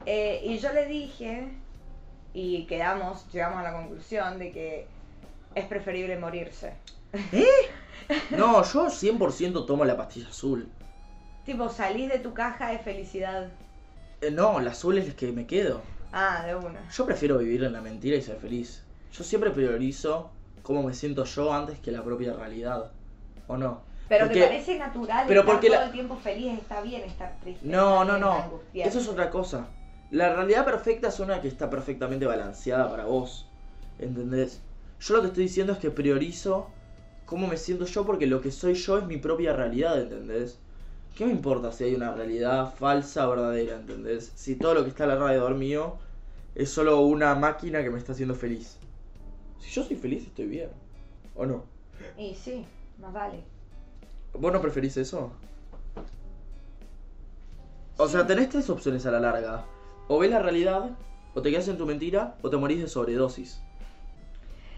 Eh, 0.07 0.41
y 0.45 0.59
yo 0.59 0.73
le 0.73 0.87
dije, 0.87 1.49
y 2.33 2.65
quedamos, 2.67 3.31
llegamos 3.33 3.59
a 3.59 3.63
la 3.65 3.73
conclusión 3.73 4.39
de 4.39 4.53
que 4.53 4.87
es 5.55 5.65
preferible 5.67 6.19
morirse. 6.19 6.75
No, 8.31 8.63
yo 8.63 8.87
100% 8.87 9.67
tomo 9.67 9.85
la 9.85 9.97
pastilla 9.97 10.29
azul. 10.29 10.69
Tipo, 11.45 11.69
salís 11.69 12.09
de 12.09 12.21
tu 12.21 12.35
caja 12.35 12.71
de 12.71 12.79
felicidad. 12.79 13.51
Eh, 14.21 14.31
no, 14.31 14.61
la 14.61 14.71
azul 14.71 14.99
es 14.99 15.09
la 15.09 15.15
que 15.15 15.33
me 15.33 15.45
quedo. 15.45 15.81
Ah, 16.13 16.45
de 16.47 16.55
una. 16.55 16.89
Yo 16.89 17.05
prefiero 17.05 17.39
vivir 17.39 17.65
en 17.65 17.73
la 17.73 17.81
mentira 17.81 18.17
y 18.17 18.23
ser 18.23 18.37
feliz. 18.37 18.85
Yo 19.13 19.25
siempre 19.25 19.51
priorizo 19.51 20.31
cómo 20.67 20.83
me 20.83 20.93
siento 20.95 21.25
yo 21.25 21.53
antes 21.55 21.79
que 21.79 21.93
la 21.93 22.03
propia 22.03 22.33
realidad. 22.35 22.91
¿O 23.47 23.57
no? 23.57 23.83
Pero 24.09 24.25
Porque- 24.27 24.41
te 24.41 24.47
parece 24.47 24.79
natural 24.79 25.25
pero 25.29 25.41
estar 25.41 25.55
porque 25.55 25.69
todo 25.69 25.79
la- 25.79 25.87
el 25.87 25.93
tiempo 25.93 26.17
feliz, 26.17 26.59
está 26.59 26.81
bien 26.81 27.03
estar 27.03 27.39
triste. 27.41 27.65
No, 27.67 28.05
no, 28.05 28.19
no. 28.19 28.61
Eso 28.75 28.99
es 28.99 29.09
otra 29.09 29.31
cosa. 29.31 29.69
La 30.11 30.33
realidad 30.35 30.65
perfecta 30.65 31.09
es 31.09 31.21
una 31.21 31.41
que 31.41 31.47
está 31.49 31.71
perfectamente 31.71 32.27
balanceada 32.27 32.91
para 32.91 33.05
vos. 33.05 33.49
¿Entendés? 34.01 34.61
Yo 35.01 35.15
lo 35.15 35.21
que 35.23 35.29
estoy 35.29 35.45
diciendo 35.45 35.73
es 35.73 35.79
que 35.79 35.91
priorizo 35.91 36.69
cómo 37.27 37.47
me 37.47 37.57
siento 37.57 37.85
yo 37.87 38.05
porque 38.05 38.27
lo 38.27 38.41
que 38.41 38.51
soy 38.51 38.75
yo 38.75 38.99
es 38.99 39.05
mi 39.07 39.17
propia 39.19 39.53
realidad, 39.53 40.01
¿entendés? 40.01 40.59
¿Qué 41.17 41.25
me 41.27 41.33
importa 41.33 41.71
si 41.73 41.85
hay 41.85 41.95
una 41.95 42.13
realidad 42.13 42.75
falsa 42.75 43.27
o 43.29 43.31
verdadera, 43.31 43.77
¿entendés? 43.77 44.33
Si 44.35 44.57
todo 44.57 44.75
lo 44.75 44.83
que 44.83 44.91
está 44.91 45.05
alrededor 45.05 45.55
mío 45.55 45.97
es 46.55 46.71
solo 46.71 47.01
una 47.01 47.35
máquina 47.35 47.83
que 47.83 47.91
me 47.91 47.99
está 47.99 48.13
haciendo 48.13 48.35
feliz. 48.35 48.79
Si 49.59 49.71
yo 49.71 49.83
soy 49.83 49.97
feliz, 49.97 50.27
estoy 50.27 50.47
bien. 50.47 50.71
¿O 51.35 51.47
no? 51.47 51.65
Y 52.17 52.35
sí, 52.35 52.65
más 52.99 53.13
vale. 53.13 53.43
¿Vos 54.33 54.53
no 54.53 54.61
preferís 54.61 54.97
eso? 54.97 55.33
O 57.99 58.09
sea, 58.09 58.27
tenés 58.27 58.51
tres 58.51 58.69
opciones 58.69 59.07
a 59.07 59.11
la 59.11 59.21
larga. 59.21 59.65
O 60.09 60.19
ves 60.19 60.31
la 60.31 60.41
realidad, 60.41 60.91
o 61.35 61.43
te 61.43 61.51
quedas 61.51 61.69
en 61.69 61.79
tu 61.79 61.87
mentira, 61.87 62.37
o 62.43 62.51
te 62.51 62.57
morís 62.57 62.81
de 62.81 62.89
sobredosis. 62.89 63.63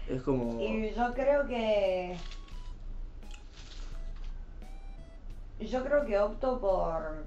Es 0.09 0.21
como... 0.21 0.59
Y 0.59 0.91
yo 0.95 1.13
creo 1.13 1.45
que. 1.47 2.17
Yo 5.59 5.83
creo 5.83 6.05
que 6.05 6.17
opto 6.17 6.59
por. 6.59 7.25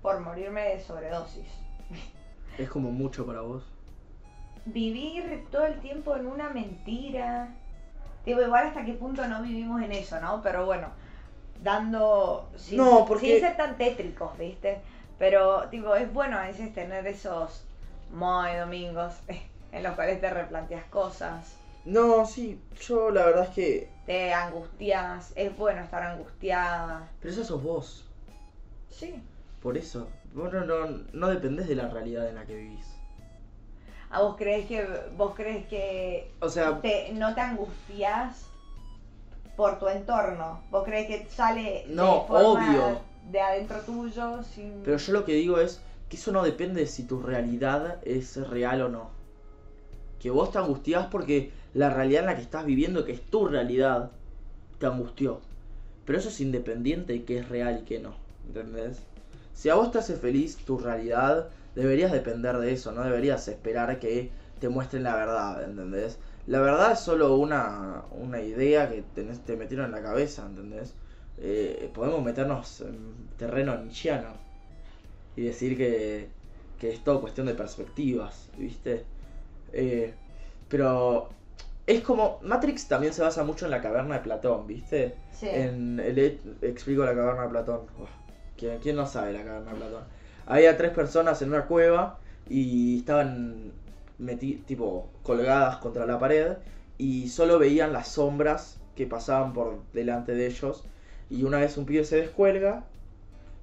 por 0.00 0.20
morirme 0.20 0.62
de 0.62 0.80
sobredosis. 0.80 1.48
Es 2.56 2.70
como 2.70 2.90
mucho 2.90 3.26
para 3.26 3.40
vos. 3.40 3.64
Vivir 4.72 5.46
todo 5.50 5.66
el 5.66 5.80
tiempo 5.80 6.16
en 6.16 6.26
una 6.26 6.50
mentira. 6.50 7.48
Digo, 8.24 8.42
igual 8.42 8.66
hasta 8.68 8.84
qué 8.84 8.92
punto 8.94 9.26
no 9.28 9.42
vivimos 9.42 9.82
en 9.82 9.92
eso, 9.92 10.20
¿no? 10.20 10.42
Pero 10.42 10.66
bueno, 10.66 10.88
dando. 11.62 12.48
Sin, 12.56 12.78
No, 12.78 13.04
porque- 13.06 13.26
sin 13.32 13.40
ser 13.40 13.56
tan 13.56 13.76
tétricos, 13.76 14.36
¿viste? 14.38 14.80
Pero, 15.18 15.68
tipo, 15.68 15.94
es 15.94 16.12
bueno 16.12 16.38
a 16.38 16.46
veces 16.46 16.72
tener 16.74 17.06
esos 17.06 17.64
muy 18.12 18.54
domingos 18.56 19.14
en 19.72 19.82
los 19.82 19.94
cuales 19.94 20.20
te 20.20 20.30
replanteas 20.30 20.84
cosas, 20.86 21.56
No, 21.84 22.24
sí, 22.26 22.60
yo 22.80 23.10
la 23.10 23.24
verdad 23.26 23.44
es 23.44 23.50
que. 23.50 23.88
te 24.06 24.32
angustias, 24.32 25.32
es 25.36 25.56
bueno 25.56 25.80
estar 25.82 26.02
angustiada. 26.02 27.08
Pero 27.20 27.32
eso 27.32 27.44
sos 27.44 27.62
vos. 27.62 28.04
Sí. 28.90 29.22
Por 29.62 29.76
eso. 29.78 30.08
Vos 30.34 30.52
no, 30.52 30.60
no, 30.64 30.86
no 31.12 31.28
dependés 31.28 31.66
de 31.68 31.74
la 31.76 31.88
realidad 31.88 32.28
en 32.28 32.34
la 32.36 32.44
que 32.44 32.54
vivís. 32.56 32.97
¿A 34.10 34.22
vos 34.22 34.36
crees 34.36 34.66
que 34.66 34.86
vos 35.16 35.34
crees 35.34 35.66
que 35.66 36.30
O 36.40 36.48
sea, 36.48 36.80
te, 36.80 37.12
no 37.12 37.34
te 37.34 37.40
angustias 37.40 38.46
por 39.56 39.78
tu 39.78 39.88
entorno? 39.88 40.60
¿Vos 40.70 40.84
crees 40.84 41.06
que 41.06 41.26
sale 41.30 41.84
No, 41.88 42.20
de 42.20 42.26
forma 42.28 42.70
obvio. 42.70 43.00
de 43.30 43.40
adentro 43.40 43.80
tuyo 43.80 44.42
sin 44.42 44.80
pero 44.84 44.96
yo 44.96 45.12
lo 45.12 45.24
que 45.24 45.32
digo 45.34 45.58
es 45.58 45.80
que 46.08 46.16
eso 46.16 46.32
no 46.32 46.42
depende 46.42 46.80
de 46.80 46.86
si 46.86 47.02
tu 47.02 47.20
realidad 47.20 47.98
es 48.04 48.36
real 48.48 48.80
o 48.82 48.88
no. 48.88 49.10
Que 50.20 50.30
vos 50.30 50.50
te 50.50 50.58
angustiás 50.58 51.06
porque 51.06 51.52
la 51.74 51.90
realidad 51.90 52.20
en 52.22 52.26
la 52.26 52.36
que 52.36 52.42
estás 52.42 52.64
viviendo, 52.64 53.04
que 53.04 53.12
es 53.12 53.20
tu 53.22 53.46
realidad, 53.46 54.10
te 54.78 54.86
angustió. 54.86 55.40
Pero 56.06 56.18
eso 56.18 56.30
es 56.30 56.40
independiente 56.40 57.12
de 57.12 57.24
que 57.24 57.38
es 57.38 57.48
real 57.50 57.80
y 57.82 57.84
que 57.84 57.98
no. 57.98 58.14
¿Entendés? 58.46 59.02
Si 59.52 59.68
a 59.68 59.74
vos 59.74 59.90
te 59.90 59.98
hace 59.98 60.16
feliz 60.16 60.56
tu 60.56 60.78
realidad, 60.78 61.50
deberías 61.78 62.10
depender 62.10 62.58
de 62.58 62.72
eso, 62.72 62.92
no 62.92 63.04
deberías 63.04 63.46
esperar 63.46 63.98
que 64.00 64.30
te 64.58 64.68
muestren 64.68 65.04
la 65.04 65.14
verdad, 65.14 65.62
¿entendés? 65.62 66.18
La 66.46 66.60
verdad 66.60 66.92
es 66.92 67.00
solo 67.00 67.36
una, 67.36 68.02
una 68.10 68.40
idea 68.40 68.90
que 68.90 69.02
tenés, 69.14 69.40
te 69.44 69.56
metieron 69.56 69.86
en 69.86 69.92
la 69.92 70.02
cabeza, 70.02 70.44
¿entendés? 70.44 70.94
Eh, 71.38 71.88
podemos 71.94 72.22
meternos 72.24 72.80
en 72.80 73.14
terreno 73.36 73.76
nietzscheano 73.78 74.32
y 75.36 75.42
decir 75.42 75.76
que, 75.76 76.28
que 76.80 76.90
es 76.90 77.04
todo 77.04 77.20
cuestión 77.20 77.46
de 77.46 77.54
perspectivas, 77.54 78.50
¿viste? 78.58 79.04
Eh, 79.72 80.14
pero 80.68 81.28
es 81.86 82.02
como. 82.02 82.40
Matrix 82.42 82.88
también 82.88 83.12
se 83.12 83.22
basa 83.22 83.44
mucho 83.44 83.66
en 83.66 83.70
la 83.70 83.80
caverna 83.80 84.16
de 84.16 84.20
Platón, 84.22 84.66
¿viste? 84.66 85.14
Sí. 85.30 85.48
En 85.48 86.00
el, 86.00 86.40
explico 86.60 87.04
la 87.04 87.14
caverna 87.14 87.42
de 87.42 87.48
Platón. 87.50 87.80
Uf, 88.00 88.08
¿quién, 88.56 88.78
quién 88.80 88.96
no 88.96 89.06
sabe 89.06 89.32
la 89.32 89.44
caverna 89.44 89.72
de 89.72 89.78
Platón? 89.78 90.17
Había 90.48 90.78
tres 90.78 90.92
personas 90.92 91.42
en 91.42 91.50
una 91.50 91.66
cueva 91.66 92.18
y 92.48 93.00
estaban 93.00 93.72
tipo 94.66 95.10
colgadas 95.22 95.76
contra 95.76 96.06
la 96.06 96.18
pared 96.18 96.54
y 96.96 97.28
solo 97.28 97.58
veían 97.58 97.92
las 97.92 98.08
sombras 98.08 98.80
que 98.96 99.06
pasaban 99.06 99.52
por 99.52 99.82
delante 99.92 100.34
de 100.34 100.46
ellos. 100.46 100.84
Y 101.28 101.42
una 101.42 101.58
vez 101.58 101.76
un 101.76 101.84
pibe 101.84 102.02
se 102.04 102.16
descuelga, 102.16 102.86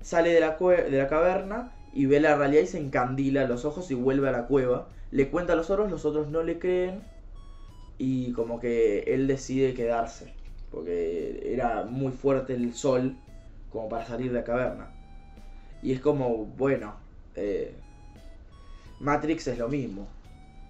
sale 0.02 0.32
de 0.32 0.40
la, 0.40 0.58
de 0.60 0.98
la 0.98 1.08
caverna 1.08 1.72
y 1.92 2.06
ve 2.06 2.20
la 2.20 2.38
realidad 2.38 2.62
y 2.62 2.68
se 2.68 2.78
encandila 2.78 3.48
los 3.48 3.66
ojos 3.66 3.90
y 3.90 3.96
vuelve 3.96 4.30
a 4.30 4.32
la 4.32 4.46
cueva. 4.46 4.88
Le 5.10 5.30
cuenta 5.30 5.54
a 5.54 5.56
los 5.56 5.72
otros, 5.72 5.90
los 5.90 6.06
otros 6.06 6.30
no 6.30 6.44
le 6.44 6.60
creen 6.60 7.02
y 7.98 8.32
como 8.34 8.60
que 8.60 9.00
él 9.08 9.26
decide 9.26 9.74
quedarse 9.74 10.34
porque 10.70 11.52
era 11.52 11.84
muy 11.84 12.12
fuerte 12.12 12.54
el 12.54 12.76
sol 12.76 13.16
como 13.72 13.90
para 13.90 14.06
salir 14.06 14.32
de 14.32 14.40
la 14.40 14.44
caverna. 14.44 14.95
Y 15.86 15.92
es 15.92 16.02
como, 16.02 16.46
bueno, 16.46 16.96
eh, 17.36 17.76
Matrix 19.00 19.46
es 19.46 19.60
lo 19.60 19.68
mismo. 19.68 20.08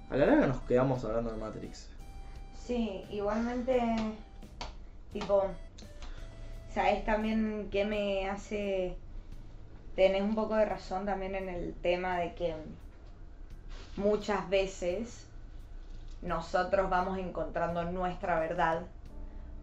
A 0.09 0.17
la 0.17 0.25
larga 0.25 0.47
nos 0.47 0.59
quedamos 0.63 1.05
hablando 1.05 1.31
de 1.31 1.37
Matrix. 1.37 1.89
Sí, 2.53 3.05
igualmente, 3.09 3.81
tipo, 5.13 5.45
¿sabes 6.73 7.05
también 7.05 7.69
qué 7.71 7.85
me 7.85 8.29
hace 8.29 8.97
tener 9.95 10.21
un 10.21 10.35
poco 10.35 10.55
de 10.55 10.65
razón 10.65 11.05
también 11.05 11.35
en 11.35 11.47
el 11.47 11.73
tema 11.75 12.17
de 12.17 12.33
que 12.33 12.53
muchas 13.95 14.49
veces 14.49 15.27
nosotros 16.21 16.89
vamos 16.89 17.17
encontrando 17.19 17.85
nuestra 17.85 18.37
verdad 18.37 18.81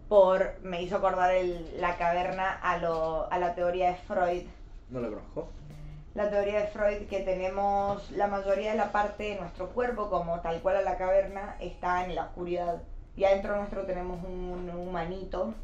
por, 0.09 0.59
me 0.63 0.81
hizo 0.83 0.97
acordar 0.97 1.35
la 1.77 1.99
caverna 1.99 2.53
a, 2.53 2.79
lo, 2.79 3.31
a 3.31 3.39
la 3.39 3.55
teoría 3.55 3.91
de 3.91 3.97
Freud, 3.97 4.45
No 4.93 5.01
lo 5.01 5.09
conozco. 5.11 5.49
la 6.15 6.29
teoría 6.31 6.61
de 6.61 6.67
Freud 6.67 7.09
que 7.09 7.21
tenemos 7.21 8.11
la 8.13 8.27
mayoría 8.27 8.73
de 8.73 8.77
la 8.77 8.93
parte 8.93 9.23
de 9.25 9.41
nuestro 9.41 9.71
cuerpo, 9.71 10.11
como 10.11 10.41
tal 10.41 10.61
cual 10.61 10.77
a 10.77 10.83
la 10.83 10.99
caverna, 10.99 11.57
está 11.61 12.05
en 12.05 12.15
la 12.15 12.25
oscuridad. 12.27 12.83
Y 13.17 13.25
adentro 13.25 13.57
nuestro 13.57 13.83
tenemos 13.87 14.23
un 14.25 14.71
humanito, 14.71 15.55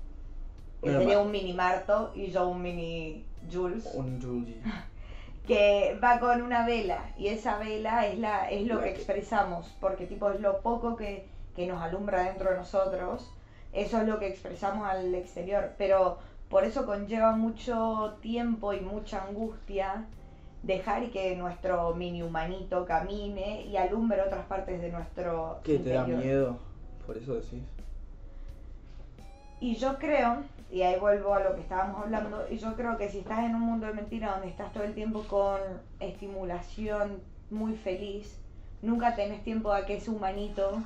que 0.82 0.90
Una 0.90 0.98
sería 1.00 1.18
un 1.18 1.30
mini 1.30 1.52
Marto 1.52 2.12
y 2.14 2.30
yo 2.30 2.48
un 2.48 2.62
mini 2.62 3.26
Jules, 3.52 3.84
Un 3.94 4.20
Julie. 4.22 4.60
que 5.46 5.98
va 6.02 6.18
con 6.20 6.40
una 6.42 6.66
vela. 6.66 7.10
Y 7.18 7.28
esa 7.28 7.58
vela 7.58 8.06
es, 8.06 8.18
la, 8.18 8.50
es 8.50 8.66
lo 8.66 8.80
que- 8.80 8.90
expresamos, 8.90 9.74
porque 9.80 10.06
tipo 10.06 10.30
es 10.30 10.40
lo 10.40 10.60
poco 10.60 10.96
que, 10.96 11.26
que 11.56 11.66
nos 11.66 11.82
alumbra 11.82 12.22
dentro 12.24 12.50
de 12.50 12.56
nosotros. 12.56 13.30
Eso 13.72 14.00
es 14.00 14.06
lo 14.08 14.18
que 14.18 14.28
expresamos 14.28 14.86
al 14.88 15.14
exterior. 15.14 15.72
Pero 15.76 16.18
por 16.48 16.64
eso 16.64 16.86
conlleva 16.86 17.32
mucho 17.32 18.16
tiempo 18.20 18.72
y 18.72 18.80
mucha 18.80 19.24
angustia 19.24 20.06
dejar 20.62 21.10
que 21.10 21.36
nuestro 21.36 21.94
mini 21.94 22.22
humanito 22.22 22.84
camine 22.86 23.66
y 23.66 23.76
alumbre 23.76 24.22
otras 24.22 24.46
partes 24.46 24.80
de 24.80 24.90
nuestro 24.90 25.60
¿Qué 25.62 25.78
te 25.78 25.90
da 25.90 26.04
miedo? 26.04 26.58
Por 27.06 27.16
eso 27.16 27.34
decís. 27.34 27.62
Y 29.60 29.76
yo 29.76 29.98
creo, 29.98 30.42
y 30.70 30.82
ahí 30.82 30.98
vuelvo 30.98 31.34
a 31.34 31.40
lo 31.40 31.54
que 31.54 31.62
estábamos 31.62 32.02
hablando, 32.02 32.46
y 32.50 32.58
yo 32.58 32.74
creo 32.74 32.96
que 32.96 33.08
si 33.08 33.18
estás 33.18 33.40
en 33.40 33.54
un 33.54 33.62
mundo 33.62 33.86
de 33.86 33.92
mentira 33.92 34.32
donde 34.32 34.48
estás 34.48 34.72
todo 34.72 34.84
el 34.84 34.94
tiempo 34.94 35.24
con 35.24 35.58
estimulación 36.00 37.20
muy 37.50 37.74
feliz, 37.74 38.38
nunca 38.82 39.16
tenés 39.16 39.42
tiempo 39.42 39.72
a 39.72 39.84
que 39.84 39.96
ese 39.96 40.10
humanito 40.10 40.82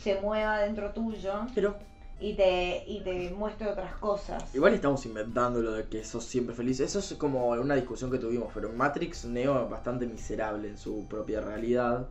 se 0.00 0.20
mueva 0.20 0.58
dentro 0.60 0.90
tuyo 0.90 1.46
Pero 1.54 1.76
y 2.20 2.34
te, 2.34 2.84
y 2.86 3.00
te 3.00 3.30
muestre 3.30 3.68
otras 3.68 3.94
cosas. 3.96 4.54
igual 4.54 4.74
estamos 4.74 5.04
inventando 5.06 5.60
lo 5.60 5.72
de 5.72 5.84
que 5.84 6.04
sos 6.04 6.24
siempre 6.24 6.54
feliz. 6.54 6.80
Eso 6.80 7.00
es 7.00 7.14
como 7.14 7.48
una 7.48 7.74
discusión 7.74 8.10
que 8.10 8.18
tuvimos. 8.18 8.50
Pero 8.54 8.72
Matrix, 8.72 9.24
Neo 9.24 9.64
es 9.64 9.70
bastante 9.70 10.06
miserable 10.06 10.68
en 10.68 10.78
su 10.78 11.06
propia 11.06 11.40
realidad. 11.40 12.08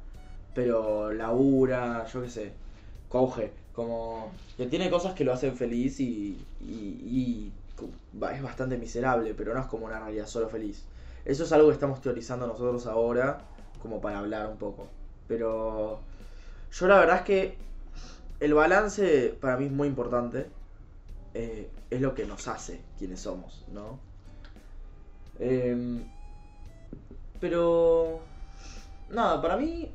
Pero 0.53 1.11
labura, 1.11 2.05
yo 2.11 2.21
qué 2.21 2.29
sé. 2.29 2.53
Coge. 3.09 3.51
Como 3.73 4.31
que 4.57 4.67
tiene 4.67 4.89
cosas 4.89 5.13
que 5.13 5.23
lo 5.23 5.33
hacen 5.33 5.55
feliz 5.55 5.99
y, 5.99 6.37
y, 6.61 6.73
y 7.07 7.51
es 8.33 8.43
bastante 8.43 8.77
miserable. 8.77 9.33
Pero 9.33 9.53
no 9.53 9.61
es 9.61 9.67
como 9.67 9.85
una 9.85 9.99
realidad 9.99 10.27
solo 10.27 10.49
feliz. 10.49 10.83
Eso 11.25 11.45
es 11.45 11.51
algo 11.53 11.69
que 11.69 11.73
estamos 11.73 12.01
teorizando 12.01 12.45
nosotros 12.45 12.85
ahora. 12.87 13.39
Como 13.81 14.01
para 14.01 14.19
hablar 14.19 14.47
un 14.47 14.57
poco. 14.57 14.87
Pero 15.27 16.01
yo 16.71 16.87
la 16.87 16.99
verdad 16.99 17.17
es 17.17 17.23
que 17.23 17.57
el 18.43 18.53
balance 18.53 19.35
para 19.39 19.55
mí 19.55 19.65
es 19.65 19.71
muy 19.71 19.87
importante. 19.87 20.47
Eh, 21.33 21.69
es 21.89 22.01
lo 22.01 22.13
que 22.13 22.25
nos 22.25 22.47
hace 22.47 22.81
quienes 22.97 23.21
somos, 23.21 23.63
¿no? 23.71 23.99
Em, 25.39 26.03
pero... 27.39 28.19
Nada, 29.09 29.41
para 29.41 29.57
mí 29.57 29.91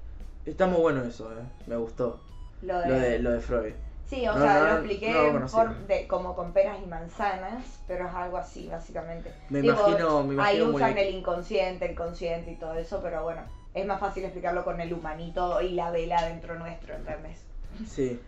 está 0.46 0.66
muy 0.66 0.80
bueno 0.80 1.02
eso, 1.04 1.30
¿eh? 1.32 1.42
Me 1.66 1.76
gustó. 1.76 2.20
Lo 2.62 2.80
de, 2.80 2.88
Lo 2.88 2.94
de, 2.94 3.18
lo 3.18 3.30
de 3.32 3.40
Freud. 3.40 3.74
Sí, 4.06 4.26
o 4.26 4.34
No, 4.34 4.40
sea, 4.40 4.60
no, 4.60 4.66
lo 4.66 4.72
expliqué 4.78 5.12
no 5.12 5.74
de, 5.86 6.08
como 6.08 6.34
con 6.34 6.52
peras 6.52 6.78
y 6.82 6.86
manzanas, 6.86 7.82
pero 7.86 8.08
es 8.08 8.14
algo 8.14 8.38
así, 8.38 8.66
básicamente. 8.68 9.34
Me 9.50 9.60
Digo, 9.60 9.74
imagino, 9.74 10.24
me 10.24 10.42
Ahí 10.42 10.56
imagino 10.56 10.64
muy 10.66 10.76
usan 10.76 10.96
el 10.98 11.14
inconsciente, 11.14 11.90
el 11.90 11.94
consciente 11.94 12.52
y 12.52 12.56
todo 12.56 12.74
eso, 12.74 13.00
pero 13.02 13.22
bueno, 13.22 13.42
es 13.74 13.84
más 13.86 14.00
fácil 14.00 14.24
explicarlo 14.24 14.64
con 14.64 14.80
el 14.80 14.92
humanito 14.94 15.60
y 15.60 15.74
la 15.74 15.90
vela 15.90 16.24
dentro 16.26 16.58
nuestro, 16.58 16.94
¿entendés? 16.94 17.44
Sí. 17.86 18.18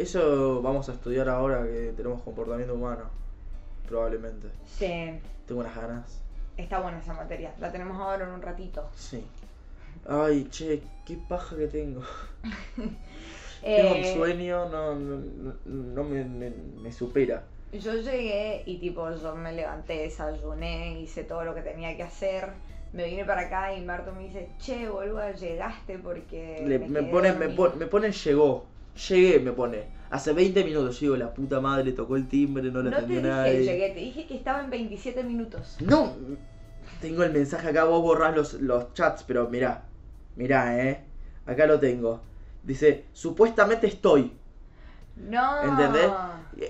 Eso 0.00 0.62
vamos 0.62 0.88
a 0.88 0.92
estudiar 0.92 1.28
ahora 1.28 1.62
que 1.64 1.92
tenemos 1.94 2.22
comportamiento 2.22 2.72
humano. 2.74 3.04
Probablemente. 3.86 4.48
Sí, 4.78 5.10
Tengo 5.46 5.60
unas 5.60 5.76
ganas. 5.76 6.22
está 6.56 6.80
buena 6.80 6.98
esa 7.00 7.12
materia. 7.12 7.52
La 7.60 7.70
tenemos 7.70 8.00
ahora 8.00 8.24
en 8.24 8.30
un 8.30 8.40
ratito. 8.40 8.88
Sí. 8.96 9.22
Ay, 10.08 10.48
che, 10.50 10.82
qué 11.04 11.18
paja 11.28 11.54
que 11.54 11.66
tengo. 11.66 12.00
Eh, 13.62 13.76
Tengo 13.76 13.94
un 13.96 14.04
sueño, 14.04 14.68
no, 14.70 14.94
no, 14.94 15.22
no- 15.66 16.04
me, 16.04 16.24
me, 16.24 16.50
me 16.50 16.92
supera. 16.92 17.42
Yo 17.72 17.92
llegué 17.94 18.62
y 18.64 18.78
tipo, 18.78 19.10
yo 19.14 19.36
me 19.36 19.52
levanté, 19.52 19.98
desayuné, 19.98 20.98
hice 21.00 21.24
todo 21.24 21.44
lo 21.44 21.54
que 21.54 21.60
tenía 21.60 21.94
que 21.94 22.04
hacer. 22.04 22.48
Me 22.94 23.04
vine 23.04 23.26
para 23.26 23.42
acá 23.42 23.74
y 23.74 23.84
Marto 23.84 24.12
me 24.14 24.22
dice, 24.24 24.48
che, 24.58 24.88
boludo, 24.88 25.30
llegaste 25.32 25.98
porque... 25.98 26.64
Le- 26.66 26.78
me, 26.78 27.02
me, 27.02 27.10
dormido". 27.12 27.56
pon- 27.70 27.78
me 27.78 27.86
pone 27.86 28.10
llegó. 28.12 28.64
Llegué, 29.08 29.40
me 29.40 29.52
pone. 29.52 29.84
Hace 30.10 30.32
20 30.32 30.64
minutos 30.64 30.98
llego, 31.00 31.16
la 31.16 31.32
puta 31.32 31.60
madre 31.60 31.92
tocó 31.92 32.16
el 32.16 32.28
timbre, 32.28 32.64
no 32.70 32.82
le 32.82 32.90
No 32.90 32.96
te 32.98 33.06
dije 33.06 33.22
nadie. 33.22 33.64
llegué, 33.64 33.90
te 33.90 34.00
dije 34.00 34.26
que 34.26 34.34
estaba 34.34 34.60
en 34.60 34.70
27 34.70 35.22
minutos. 35.22 35.76
No, 35.80 36.12
tengo 37.00 37.22
el 37.22 37.32
mensaje 37.32 37.68
acá, 37.68 37.84
vos 37.84 38.02
borrás 38.02 38.34
los, 38.34 38.54
los 38.54 38.92
chats, 38.94 39.22
pero 39.22 39.48
mirá, 39.48 39.84
mirá, 40.36 40.84
eh. 40.84 41.04
Acá 41.46 41.66
lo 41.66 41.78
tengo. 41.78 42.20
Dice, 42.64 43.04
supuestamente 43.12 43.86
estoy. 43.86 44.32
No. 45.16 45.62
¿Entendés? 45.62 46.10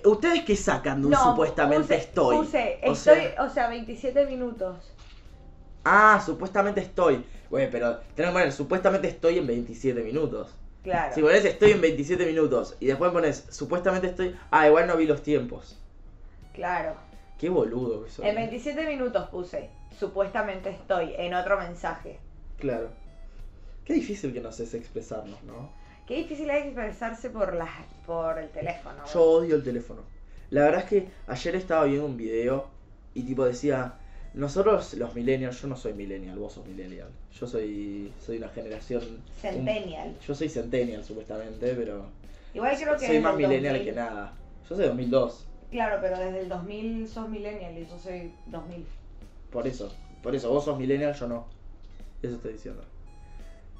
¿Ustedes 0.04 0.44
qué 0.44 0.54
sacan 0.56 1.00
de 1.00 1.06
un 1.06 1.12
No, 1.12 1.30
supuestamente 1.30 1.94
puse- 1.94 1.98
estoy? 1.98 2.36
Puse, 2.36 2.80
O 2.84 2.92
estoy, 2.92 3.20
sea- 3.20 3.42
o 3.44 3.48
sea, 3.48 3.68
27 3.68 4.26
minutos. 4.26 4.92
Ah, 5.84 6.22
supuestamente 6.24 6.80
estoy. 6.80 7.24
Güey, 7.48 7.70
pero 7.70 7.96
tenés 8.14 8.30
que 8.30 8.32
poner, 8.32 8.52
supuestamente 8.52 9.08
estoy 9.08 9.38
en 9.38 9.46
27 9.46 10.02
minutos. 10.02 10.54
Claro. 10.82 11.14
Si 11.14 11.20
pones 11.20 11.44
estoy 11.44 11.72
en 11.72 11.80
27 11.80 12.26
minutos 12.26 12.76
y 12.80 12.86
después 12.86 13.12
pones, 13.12 13.46
supuestamente 13.50 14.08
estoy. 14.08 14.36
Ah, 14.50 14.66
igual 14.66 14.86
no 14.86 14.96
vi 14.96 15.06
los 15.06 15.22
tiempos. 15.22 15.78
Claro. 16.54 16.94
Qué 17.38 17.48
boludo 17.48 18.04
que 18.04 18.10
soy. 18.10 18.28
En 18.28 18.34
27 18.34 18.86
minutos 18.86 19.28
puse, 19.28 19.70
supuestamente 19.98 20.70
estoy, 20.70 21.14
en 21.16 21.34
otro 21.34 21.58
mensaje. 21.58 22.18
Claro. 22.58 22.88
Qué 23.84 23.94
difícil 23.94 24.32
que 24.32 24.40
nos 24.40 24.60
es 24.60 24.74
expresarnos, 24.74 25.42
¿no? 25.44 25.70
Qué 26.06 26.16
difícil 26.16 26.50
es 26.50 26.66
expresarse 26.66 27.30
por, 27.30 27.54
la, 27.54 27.68
por 28.06 28.38
el 28.38 28.50
teléfono. 28.50 29.04
Yo 29.12 29.22
odio 29.22 29.56
el 29.56 29.62
teléfono. 29.62 30.02
La 30.50 30.64
verdad 30.64 30.80
es 30.80 30.86
que 30.86 31.08
ayer 31.26 31.56
estaba 31.56 31.84
viendo 31.84 32.06
un 32.06 32.16
video 32.16 32.66
y 33.14 33.22
tipo 33.22 33.44
decía, 33.44 33.94
nosotros 34.34 34.94
los 34.94 35.14
millennials, 35.14 35.60
yo 35.60 35.68
no 35.68 35.76
soy 35.76 35.92
millennial, 35.92 36.38
vos 36.38 36.52
sos 36.52 36.66
millennial. 36.66 37.08
Yo 37.38 37.46
soy 37.46 38.12
soy 38.24 38.38
una 38.38 38.48
generación 38.48 39.02
Centennial. 39.40 40.14
Yo 40.26 40.34
soy 40.34 40.48
centennial 40.48 41.04
supuestamente, 41.04 41.74
pero 41.74 42.06
Igual 42.54 42.76
creo 42.76 42.96
que 42.96 43.06
soy 43.06 43.20
más 43.20 43.36
millennial 43.36 43.74
2000 43.74 43.84
que 43.84 43.92
nada. 43.92 44.32
Yo 44.68 44.76
soy 44.76 44.86
2002, 44.86 45.46
Claro, 45.70 45.98
pero 46.00 46.18
desde 46.18 46.40
el 46.40 46.48
2000 46.48 47.08
sos 47.08 47.28
millennial 47.28 47.78
y 47.78 47.86
yo 47.86 47.98
soy 47.98 48.32
2000. 48.46 48.86
por 49.52 49.66
eso. 49.66 49.92
Por 50.22 50.34
eso, 50.34 50.50
vos 50.50 50.64
sos 50.64 50.78
millennial, 50.78 51.14
yo 51.14 51.28
no. 51.28 51.46
Eso 52.22 52.34
estoy 52.34 52.52
diciendo. 52.52 52.82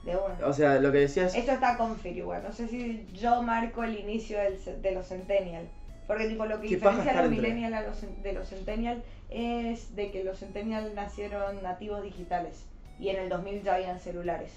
De 0.04 0.16
una. 0.16 0.46
O 0.46 0.52
sea, 0.52 0.80
lo 0.80 0.90
que 0.90 0.98
decías... 0.98 1.34
Esto 1.34 1.52
está 1.52 1.76
confir 1.76 2.16
igual. 2.16 2.42
No 2.42 2.52
sé 2.52 2.68
si 2.68 3.06
yo 3.12 3.42
marco 3.42 3.84
el 3.84 3.98
inicio 3.98 4.38
del 4.38 4.56
de 4.80 4.92
los 4.92 5.06
centennial. 5.06 5.68
Porque 6.06 6.28
tipo 6.28 6.46
lo 6.46 6.60
que 6.60 6.68
¿Qué 6.68 6.78
paja 6.78 7.02
diferencia 7.02 7.20
a 7.20 7.22
los 7.22 7.30
millennial 7.30 7.74
a 7.74 7.82
los 7.82 8.22
de 8.22 8.32
los 8.32 8.48
centennial 8.48 9.02
es 9.30 9.94
de 9.94 10.10
que 10.10 10.24
los 10.24 10.38
centennial 10.38 10.94
nacieron 10.94 11.62
nativos 11.62 12.02
digitales 12.02 12.66
y 12.98 13.08
en 13.08 13.16
el 13.16 13.28
2000 13.28 13.62
ya 13.62 13.74
habían 13.76 13.98
celulares. 13.98 14.52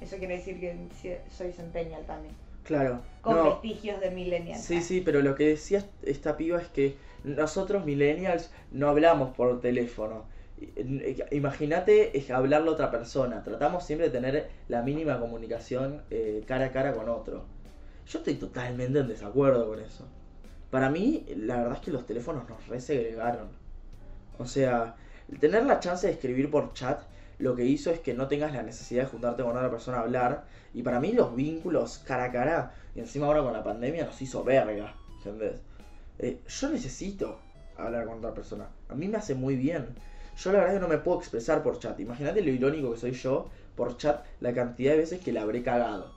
Eso 0.00 0.18
quiere 0.18 0.36
decir 0.36 0.60
que 0.60 1.20
soy 1.30 1.52
centennial 1.52 2.04
también. 2.04 2.34
Claro. 2.64 3.00
Con 3.22 3.36
no, 3.36 3.44
vestigios 3.44 4.00
de 4.00 4.10
millennial. 4.10 4.58
Sí, 4.58 4.82
sí, 4.82 5.00
pero 5.00 5.22
lo 5.22 5.34
que 5.34 5.46
decía 5.46 5.84
esta 6.02 6.36
piba 6.36 6.60
es 6.60 6.68
que 6.68 6.96
nosotros 7.24 7.84
millennials 7.84 8.50
no 8.72 8.88
hablamos 8.88 9.34
por 9.34 9.60
teléfono. 9.60 10.24
Imagínate 11.30 12.12
hablarle 12.32 12.70
a 12.70 12.72
otra 12.72 12.90
persona. 12.90 13.42
Tratamos 13.44 13.84
siempre 13.84 14.08
de 14.08 14.12
tener 14.12 14.50
la 14.68 14.82
mínima 14.82 15.20
comunicación 15.20 16.02
eh, 16.10 16.42
cara 16.46 16.66
a 16.66 16.72
cara 16.72 16.92
con 16.92 17.08
otro. 17.08 17.44
Yo 18.06 18.18
estoy 18.18 18.34
totalmente 18.34 18.98
en 18.98 19.08
desacuerdo 19.08 19.68
con 19.68 19.80
eso. 19.80 20.06
Para 20.70 20.90
mí, 20.90 21.24
la 21.36 21.58
verdad 21.58 21.74
es 21.74 21.80
que 21.80 21.90
los 21.90 22.06
teléfonos 22.06 22.48
nos 22.48 22.66
resegregaron. 22.68 23.48
O 24.38 24.46
sea, 24.46 24.96
tener 25.40 25.64
la 25.64 25.80
chance 25.80 26.06
de 26.06 26.12
escribir 26.12 26.50
por 26.50 26.72
chat 26.72 27.00
lo 27.38 27.54
que 27.54 27.64
hizo 27.64 27.90
es 27.90 28.00
que 28.00 28.14
no 28.14 28.28
tengas 28.28 28.52
la 28.52 28.62
necesidad 28.62 29.04
de 29.04 29.10
juntarte 29.10 29.42
con 29.42 29.56
otra 29.56 29.70
persona 29.70 29.98
a 29.98 30.00
hablar. 30.00 30.44
Y 30.72 30.82
para 30.82 31.00
mí 31.00 31.12
los 31.12 31.34
vínculos 31.34 32.02
cara 32.06 32.24
a 32.24 32.32
cara, 32.32 32.74
y 32.94 33.00
encima 33.00 33.26
ahora 33.26 33.42
con 33.42 33.52
la 33.52 33.62
pandemia, 33.62 34.06
nos 34.06 34.20
hizo 34.22 34.42
verga. 34.42 34.94
¿Entendés? 35.18 35.60
Eh, 36.18 36.40
yo 36.46 36.68
necesito 36.70 37.38
hablar 37.76 38.06
con 38.06 38.18
otra 38.18 38.32
persona. 38.32 38.68
A 38.88 38.94
mí 38.94 39.08
me 39.08 39.18
hace 39.18 39.34
muy 39.34 39.56
bien. 39.56 39.86
Yo 40.36 40.52
la 40.52 40.60
verdad 40.60 40.74
que 40.74 40.80
no 40.80 40.88
me 40.88 40.98
puedo 40.98 41.18
expresar 41.18 41.62
por 41.62 41.78
chat. 41.78 41.98
Imagínate 42.00 42.42
lo 42.42 42.50
irónico 42.50 42.92
que 42.92 42.98
soy 42.98 43.12
yo 43.12 43.50
por 43.74 43.96
chat, 43.98 44.24
la 44.40 44.54
cantidad 44.54 44.92
de 44.92 44.98
veces 44.98 45.20
que 45.20 45.32
la 45.32 45.42
habré 45.42 45.62
cagado. 45.62 46.14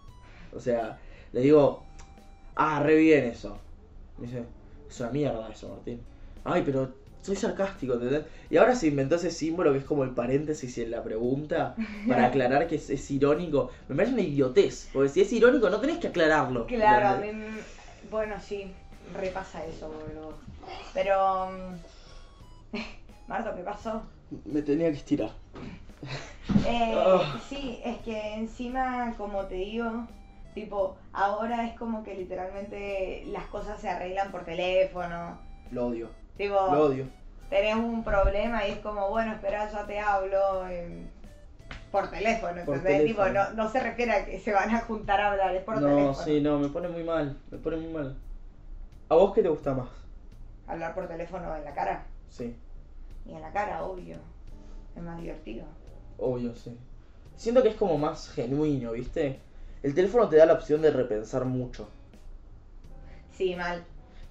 O 0.53 0.60
sea, 0.60 0.99
le 1.34 1.41
digo, 1.41 1.84
ah, 2.55 2.82
re 2.82 2.95
bien 2.95 3.25
eso. 3.25 3.58
Me 4.17 4.27
dice, 4.27 4.43
es 4.89 4.99
una 4.99 5.12
mierda 5.12 5.49
eso, 5.49 5.69
Martín. 5.69 6.01
Ay, 6.43 6.63
pero 6.65 6.93
soy 7.21 7.36
sarcástico, 7.36 7.93
¿entendés? 7.93 8.25
Y 8.49 8.58
ahora 8.58 8.75
se 8.75 8.88
inventó 8.88 9.15
ese 9.15 9.32
símbolo 9.32 9.71
que 9.73 9.79
es 9.79 9.86
como 9.86 10.03
el 10.03 10.12
paréntesis 10.12 10.77
en 10.77 10.91
la 10.91 11.03
pregunta 11.03 11.75
para 12.08 12.25
aclarar 12.27 12.67
que 12.67 12.75
es, 12.75 12.89
es 12.89 13.12
irónico. 13.12 13.71
Me 13.88 13.95
parece 13.95 14.13
una 14.13 14.21
idiotez, 14.23 14.89
porque 14.93 15.10
si 15.10 15.21
es 15.21 15.32
irónico 15.34 15.69
no 15.69 15.79
tenés 15.79 15.97
que 15.97 16.08
aclararlo. 16.08 16.65
Claro, 16.65 17.08
a 17.10 17.15
mí. 17.17 17.27
Bueno, 18.10 18.36
sí, 18.39 18.71
repasa 19.13 19.65
eso, 19.65 19.89
boludo. 19.89 20.34
Pero. 20.93 21.51
mm, 21.51 22.77
Marto, 23.27 23.55
¿qué 23.55 23.62
pasó? 23.63 24.01
Me 24.45 24.62
tenía 24.62 24.89
que 24.91 24.97
estirar. 24.97 25.32
Eh, 26.65 26.93
Ah. 26.95 27.39
Sí, 27.49 27.79
es 27.84 27.97
que 27.99 28.34
encima, 28.36 29.13
como 29.17 29.45
te 29.45 29.55
digo, 29.55 30.08
tipo, 30.55 30.97
ahora 31.13 31.67
es 31.67 31.77
como 31.77 32.03
que 32.03 32.15
literalmente 32.15 33.23
las 33.27 33.45
cosas 33.47 33.79
se 33.82 33.89
arreglan 33.89 34.32
por 34.32 34.45
teléfono. 34.45 35.38
Lo 35.71 35.88
odio. 35.88 36.10
Tipo, 36.39 36.56
Lo 36.56 36.86
odio. 36.86 37.06
tenés 37.52 37.75
un 37.75 38.04
problema 38.04 38.65
y 38.67 38.71
es 38.71 38.80
como, 38.80 39.10
bueno, 39.10 39.34
espera, 39.34 39.69
ya 39.71 39.86
te 39.86 39.99
hablo. 39.99 40.65
em, 40.67 41.08
por 41.91 42.10
teléfono, 42.10 42.63
Por 42.65 42.78
¿entendés? 42.78 43.06
Tipo, 43.08 43.25
no, 43.30 43.52
no 43.54 43.69
se 43.71 43.80
refiere 43.80 44.12
a 44.13 44.25
que 44.25 44.39
se 44.39 44.54
van 44.54 44.69
a 44.75 44.82
juntar 44.82 45.19
a 45.21 45.32
hablar, 45.32 45.56
es 45.56 45.63
por 45.63 45.82
no, 45.82 45.88
teléfono. 45.88 46.13
sí, 46.13 46.39
no, 46.41 46.60
me 46.60 46.69
pone 46.69 46.88
muy 46.88 47.04
mal. 47.04 47.38
Me 47.52 47.58
pone 47.58 47.78
muy 47.78 47.91
mal. 47.91 48.15
¿A 49.10 49.15
vos 49.15 49.34
qué 49.34 49.41
te 49.43 49.49
gusta 49.49 49.73
más? 49.73 49.89
Hablar 50.67 50.93
por 50.95 51.08
teléfono 51.08 51.56
en 51.56 51.65
la 51.65 51.73
cara. 51.73 52.06
Sí, 52.30 52.56
Y 53.25 53.34
en 53.34 53.41
la 53.41 53.52
cara, 53.52 53.84
obvio. 53.84 54.17
Es 54.95 55.02
más 55.04 55.19
divertido. 55.19 55.65
obvio, 56.19 56.56
sí. 56.56 56.78
Siento 57.36 57.63
que 57.63 57.69
es 57.69 57.75
como 57.75 57.97
más 57.97 58.30
genuino, 58.30 58.91
¿viste? 58.91 59.39
El 59.82 59.95
teléfono 59.95 60.30
te 60.30 60.38
da 60.38 60.45
la 60.45 60.54
opción 60.54 60.82
de 60.82 60.91
repensar 60.91 61.45
mucho. 61.45 61.89
Sí, 63.32 63.56
mal. 63.56 63.84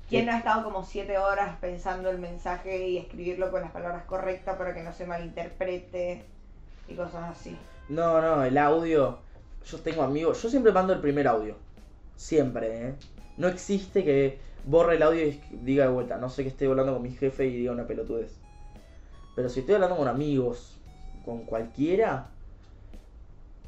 ¿Quién 0.09 0.25
no 0.25 0.33
ha 0.33 0.38
estado 0.38 0.64
como 0.64 0.85
siete 0.85 1.18
horas 1.18 1.57
pensando 1.61 2.09
el 2.09 2.18
mensaje 2.18 2.88
y 2.88 2.97
escribirlo 2.97 3.51
con 3.51 3.61
las 3.61 3.73
palabras 3.73 4.05
correctas 4.05 4.57
para 4.57 4.75
que 4.75 4.83
no 4.83 4.92
se 4.94 5.07
malinterprete 5.07 6.25
y 6.88 6.94
cosas 6.94 7.31
así? 7.31 7.57
No, 7.90 8.21
no, 8.23 8.42
el 8.42 8.57
audio. 8.57 9.18
Yo 9.66 9.79
tengo 9.81 10.03
amigos. 10.03 10.42
Yo 10.42 10.49
siempre 10.49 10.73
mando 10.73 10.94
el 10.94 11.01
primer 11.01 11.29
audio. 11.29 11.57
Siempre, 12.16 12.88
¿eh? 12.88 12.94
No 13.37 13.49
existe 13.49 14.03
que 14.03 14.38
borre 14.64 14.97
el 14.97 15.03
audio 15.03 15.27
y 15.27 15.40
diga 15.62 15.85
de 15.85 15.92
vuelta. 15.92 16.16
No 16.16 16.31
sé 16.31 16.42
que 16.42 16.49
estoy 16.49 16.68
hablando 16.68 16.94
con 16.94 17.03
mi 17.03 17.11
jefe 17.11 17.44
y 17.44 17.59
diga 17.59 17.73
una 17.73 17.87
pelotudez. 17.87 18.38
Pero 19.37 19.51
si 19.51 19.61
estoy 19.61 19.75
hablando 19.75 19.97
con 19.97 20.09
amigos, 20.09 20.79
con 21.25 21.42
cualquiera, 21.44 22.29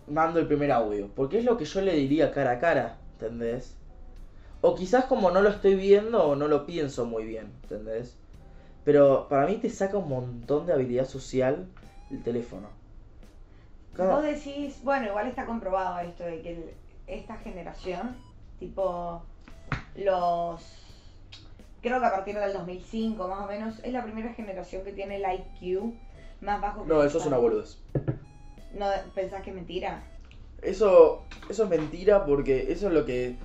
mando 0.08 0.40
el 0.40 0.46
primer 0.46 0.72
audio. 0.72 1.08
Porque 1.14 1.38
es 1.38 1.44
lo 1.44 1.58
que 1.58 1.66
yo 1.66 1.82
le 1.82 1.94
diría 1.94 2.32
cara 2.32 2.52
a 2.52 2.58
cara, 2.58 2.96
¿entendés? 3.12 3.76
O 4.62 4.74
quizás 4.74 5.06
como 5.06 5.30
no 5.30 5.40
lo 5.40 5.48
estoy 5.48 5.74
viendo, 5.74 6.36
no 6.36 6.48
lo 6.48 6.66
pienso 6.66 7.06
muy 7.06 7.24
bien, 7.24 7.50
¿entendés? 7.62 8.16
Pero 8.84 9.26
para 9.28 9.46
mí 9.46 9.56
te 9.56 9.70
saca 9.70 9.96
un 9.96 10.08
montón 10.08 10.66
de 10.66 10.72
habilidad 10.72 11.06
social 11.06 11.66
el 12.10 12.22
teléfono. 12.22 12.68
Cada- 13.94 14.16
Vos 14.16 14.22
decís, 14.24 14.80
bueno, 14.82 15.06
igual 15.06 15.26
está 15.28 15.46
comprobado 15.46 16.00
esto 16.00 16.24
de 16.24 16.42
que 16.42 16.52
el- 16.52 16.70
esta 17.06 17.36
generación, 17.38 18.16
tipo 18.58 19.22
los... 19.96 20.62
Creo 21.82 21.98
que 21.98 22.06
a 22.06 22.10
partir 22.10 22.38
del 22.38 22.52
2005 22.52 23.26
más 23.28 23.40
o 23.42 23.46
menos, 23.46 23.78
es 23.82 23.92
la 23.92 24.02
primera 24.02 24.32
generación 24.34 24.84
que 24.84 24.92
tiene 24.92 25.16
el 25.16 25.24
IQ 25.62 25.94
más 26.42 26.60
bajo 26.60 26.82
que 26.82 26.88
No, 26.88 27.02
eso 27.02 27.18
es 27.18 27.26
una 27.26 27.38
boludez. 27.38 27.78
¿No 28.74 28.86
pensás 29.14 29.42
que 29.42 29.50
es 29.50 29.56
mentira? 29.56 30.02
Eso, 30.62 31.22
eso 31.48 31.64
es 31.64 31.70
mentira 31.70 32.26
porque 32.26 32.70
eso 32.70 32.88
es 32.88 32.92
lo 32.94 33.04
que... 33.06 33.36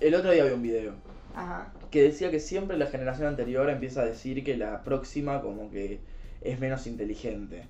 El 0.00 0.14
otro 0.14 0.30
día 0.32 0.44
vi 0.44 0.52
un 0.52 0.62
video 0.62 0.94
Ajá. 1.34 1.72
que 1.90 2.02
decía 2.02 2.30
que 2.30 2.40
siempre 2.40 2.76
la 2.76 2.86
generación 2.86 3.28
anterior 3.28 3.68
empieza 3.70 4.02
a 4.02 4.06
decir 4.06 4.42
que 4.44 4.56
la 4.56 4.82
próxima 4.82 5.40
como 5.42 5.70
que 5.70 6.00
es 6.40 6.58
menos 6.58 6.86
inteligente. 6.86 7.64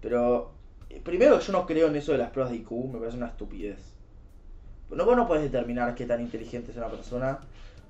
Pero 0.00 0.52
eh, 0.90 1.00
primero 1.02 1.38
yo 1.40 1.52
no 1.52 1.66
creo 1.66 1.88
en 1.88 1.96
eso 1.96 2.12
de 2.12 2.18
las 2.18 2.30
pruebas 2.30 2.52
de 2.52 2.58
IQ, 2.58 2.70
me 2.92 2.98
parece 2.98 3.16
una 3.16 3.28
estupidez. 3.28 3.94
No, 4.90 5.04
vos 5.04 5.16
no 5.16 5.26
podés 5.26 5.42
determinar 5.42 5.94
qué 5.94 6.06
tan 6.06 6.20
inteligente 6.20 6.70
es 6.70 6.76
una 6.76 6.88
persona 6.88 7.38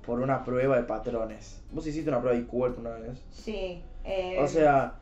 por 0.05 0.19
una 0.19 0.43
prueba 0.43 0.75
de 0.77 0.83
patrones. 0.83 1.61
¿Vos 1.71 1.85
hiciste 1.87 2.09
una 2.09 2.19
prueba 2.19 2.37
de 2.37 2.43
IQ 2.43 2.65
alguna 2.65 2.89
vez? 2.91 3.19
Sí. 3.31 3.81
eh, 4.03 4.37
O 4.39 4.47
sea, 4.47 4.95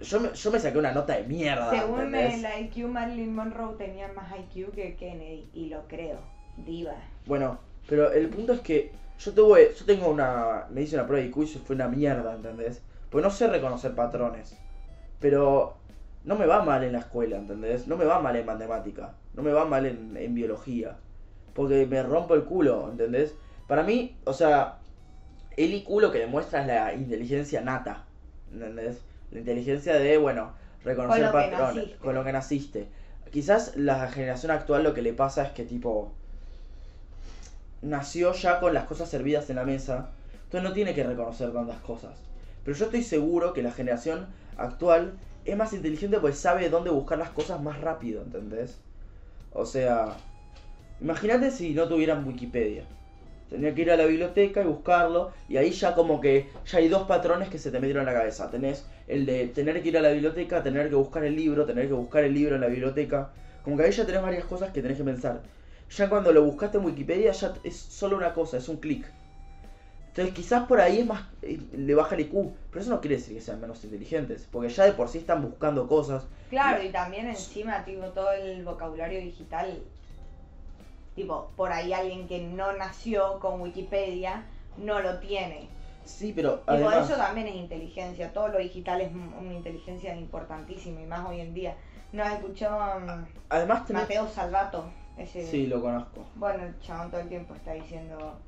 yo 0.00 0.20
me, 0.20 0.32
yo 0.32 0.50
me 0.50 0.58
saqué 0.58 0.78
una 0.78 0.92
nota 0.92 1.16
de 1.16 1.24
mierda. 1.24 1.70
Según 1.70 2.00
¿entendés? 2.14 2.44
el 2.44 2.64
IQ, 2.66 2.88
Marilyn 2.88 3.34
Monroe 3.34 3.76
tenía 3.76 4.08
más 4.12 4.32
IQ 4.38 4.72
que 4.72 4.96
Kennedy, 4.96 5.48
y 5.54 5.66
lo 5.68 5.86
creo. 5.86 6.18
Diva. 6.56 6.94
Bueno, 7.26 7.60
pero 7.88 8.12
el 8.12 8.28
punto 8.28 8.52
es 8.52 8.60
que 8.60 8.92
yo 9.18 9.32
tuve, 9.32 9.74
yo 9.76 9.84
tengo 9.84 10.08
una, 10.08 10.66
me 10.70 10.82
hice 10.82 10.94
una 10.94 11.06
prueba 11.06 11.22
de 11.22 11.28
IQ 11.28 11.42
y 11.42 11.46
fue 11.46 11.74
una 11.74 11.88
mierda, 11.88 12.34
¿entendés? 12.34 12.82
Pues 13.10 13.24
no 13.24 13.30
sé 13.30 13.48
reconocer 13.48 13.94
patrones, 13.94 14.56
pero 15.20 15.76
no 16.24 16.36
me 16.36 16.46
va 16.46 16.62
mal 16.62 16.84
en 16.84 16.92
la 16.92 17.00
escuela, 17.00 17.38
¿entendés? 17.38 17.88
No 17.88 17.96
me 17.96 18.04
va 18.04 18.20
mal 18.20 18.36
en 18.36 18.46
matemática, 18.46 19.14
no 19.34 19.42
me 19.42 19.52
va 19.52 19.64
mal 19.64 19.86
en, 19.86 20.16
en 20.16 20.34
biología, 20.34 20.98
porque 21.54 21.86
me 21.86 22.02
rompo 22.02 22.34
el 22.34 22.44
culo, 22.44 22.88
¿entendés? 22.90 23.34
Para 23.66 23.82
mí, 23.82 24.16
o 24.24 24.32
sea, 24.32 24.78
el 25.56 25.72
IQ 25.72 26.00
lo 26.00 26.12
que 26.12 26.18
demuestra 26.18 26.60
es 26.60 26.66
la 26.66 26.94
inteligencia 26.94 27.62
nata, 27.62 28.04
¿entendés? 28.52 29.00
La 29.30 29.40
inteligencia 29.40 29.98
de, 29.98 30.18
bueno, 30.18 30.52
reconocer 30.84 31.24
Con 31.24 31.32
patrones, 31.32 31.96
con 31.96 32.14
lo 32.14 32.24
que 32.24 32.32
naciste. 32.32 32.88
Quizás 33.32 33.76
la 33.76 34.08
generación 34.08 34.52
actual 34.52 34.84
lo 34.84 34.94
que 34.94 35.02
le 35.02 35.12
pasa 35.12 35.44
es 35.44 35.50
que 35.52 35.64
tipo 35.64 36.12
nació 37.82 38.32
ya 38.32 38.60
con 38.60 38.74
las 38.74 38.84
cosas 38.84 39.08
servidas 39.08 39.48
en 39.50 39.56
la 39.56 39.64
mesa, 39.64 40.10
entonces 40.44 40.68
no 40.68 40.74
tiene 40.74 40.94
que 40.94 41.04
reconocer 41.04 41.52
tantas 41.52 41.80
cosas. 41.80 42.18
Pero 42.64 42.76
yo 42.76 42.86
estoy 42.86 43.02
seguro 43.02 43.52
que 43.52 43.62
la 43.62 43.72
generación 43.72 44.26
actual 44.56 45.12
es 45.44 45.56
más 45.56 45.72
inteligente 45.72 46.18
porque 46.18 46.36
sabe 46.36 46.68
dónde 46.68 46.90
buscar 46.90 47.18
las 47.18 47.30
cosas 47.30 47.60
más 47.62 47.80
rápido, 47.80 48.22
¿entendés? 48.22 48.78
O 49.52 49.64
sea, 49.64 50.16
imagínate 51.00 51.50
si 51.50 51.72
no 51.72 51.88
tuvieran 51.88 52.26
Wikipedia. 52.26 52.84
Tenía 53.48 53.74
que 53.74 53.82
ir 53.82 53.90
a 53.90 53.96
la 53.96 54.04
biblioteca 54.04 54.62
y 54.62 54.66
buscarlo. 54.66 55.30
Y 55.48 55.56
ahí 55.56 55.70
ya 55.70 55.94
como 55.94 56.20
que 56.20 56.48
ya 56.66 56.78
hay 56.78 56.88
dos 56.88 57.06
patrones 57.06 57.48
que 57.48 57.58
se 57.58 57.70
te 57.70 57.80
metieron 57.80 58.06
en 58.06 58.12
la 58.12 58.20
cabeza. 58.20 58.50
Tenés 58.50 58.84
el 59.06 59.24
de 59.24 59.46
tener 59.48 59.82
que 59.82 59.88
ir 59.88 59.96
a 59.96 60.02
la 60.02 60.10
biblioteca, 60.10 60.62
tener 60.62 60.90
que 60.90 60.94
buscar 60.94 61.24
el 61.24 61.34
libro, 61.34 61.64
tener 61.64 61.86
que 61.86 61.94
buscar 61.94 62.24
el 62.24 62.34
libro 62.34 62.56
en 62.56 62.60
la 62.60 62.66
biblioteca. 62.66 63.30
Como 63.62 63.76
que 63.76 63.84
ahí 63.84 63.92
ya 63.92 64.04
tenés 64.04 64.22
varias 64.22 64.44
cosas 64.44 64.70
que 64.70 64.82
tenés 64.82 64.98
que 64.98 65.04
pensar. 65.04 65.40
Ya 65.90 66.08
cuando 66.08 66.32
lo 66.32 66.42
buscaste 66.44 66.78
en 66.78 66.84
Wikipedia 66.84 67.32
ya 67.32 67.54
es 67.64 67.76
solo 67.76 68.16
una 68.16 68.34
cosa, 68.34 68.58
es 68.58 68.68
un 68.68 68.76
clic. 68.76 69.10
Entonces 70.08 70.34
quizás 70.34 70.66
por 70.66 70.80
ahí 70.80 71.00
es 71.00 71.06
más, 71.06 71.22
eh, 71.42 71.60
le 71.72 71.94
baja 71.94 72.14
el 72.14 72.22
IQ, 72.22 72.52
pero 72.70 72.82
eso 72.82 72.90
no 72.90 73.00
quiere 73.00 73.16
decir 73.16 73.34
que 73.34 73.40
sean 73.40 73.60
menos 73.60 73.84
inteligentes, 73.84 74.48
porque 74.50 74.68
ya 74.68 74.84
de 74.84 74.92
por 74.92 75.08
sí 75.08 75.18
están 75.18 75.42
buscando 75.42 75.86
cosas. 75.86 76.24
Claro, 76.50 76.82
y 76.82 76.90
también 76.90 77.28
encima, 77.28 77.84
tipo, 77.84 78.06
todo 78.06 78.32
el 78.32 78.64
vocabulario 78.64 79.20
digital 79.20 79.80
Tipo, 81.18 81.50
por 81.56 81.72
ahí 81.72 81.92
alguien 81.92 82.28
que 82.28 82.38
no 82.40 82.72
nació 82.74 83.40
con 83.40 83.60
Wikipedia 83.60 84.44
no 84.76 85.00
lo 85.00 85.18
tiene. 85.18 85.68
Sí, 86.04 86.32
pero 86.32 86.62
y 86.62 86.80
por 86.80 86.94
eso 86.94 87.16
también 87.16 87.48
es 87.48 87.56
inteligencia. 87.56 88.32
Todo 88.32 88.46
lo 88.46 88.58
digital 88.60 89.00
es 89.00 89.10
una 89.12 89.52
inteligencia 89.52 90.14
importantísima 90.14 91.00
y 91.00 91.06
más 91.06 91.28
hoy 91.28 91.40
en 91.40 91.54
día. 91.54 91.74
¿No 92.12 92.22
has 92.22 92.34
escuchado 92.34 92.98
um, 92.98 93.26
además 93.48 93.90
Mateo 93.90 94.28
Salvato? 94.28 94.92
Ese... 95.18 95.46
Sí, 95.46 95.66
lo 95.66 95.80
conozco. 95.80 96.26
Bueno, 96.36 96.64
el 96.64 96.78
chabón 96.80 97.10
todo 97.10 97.20
el 97.20 97.28
tiempo 97.28 97.54
está 97.54 97.72
diciendo 97.72 98.38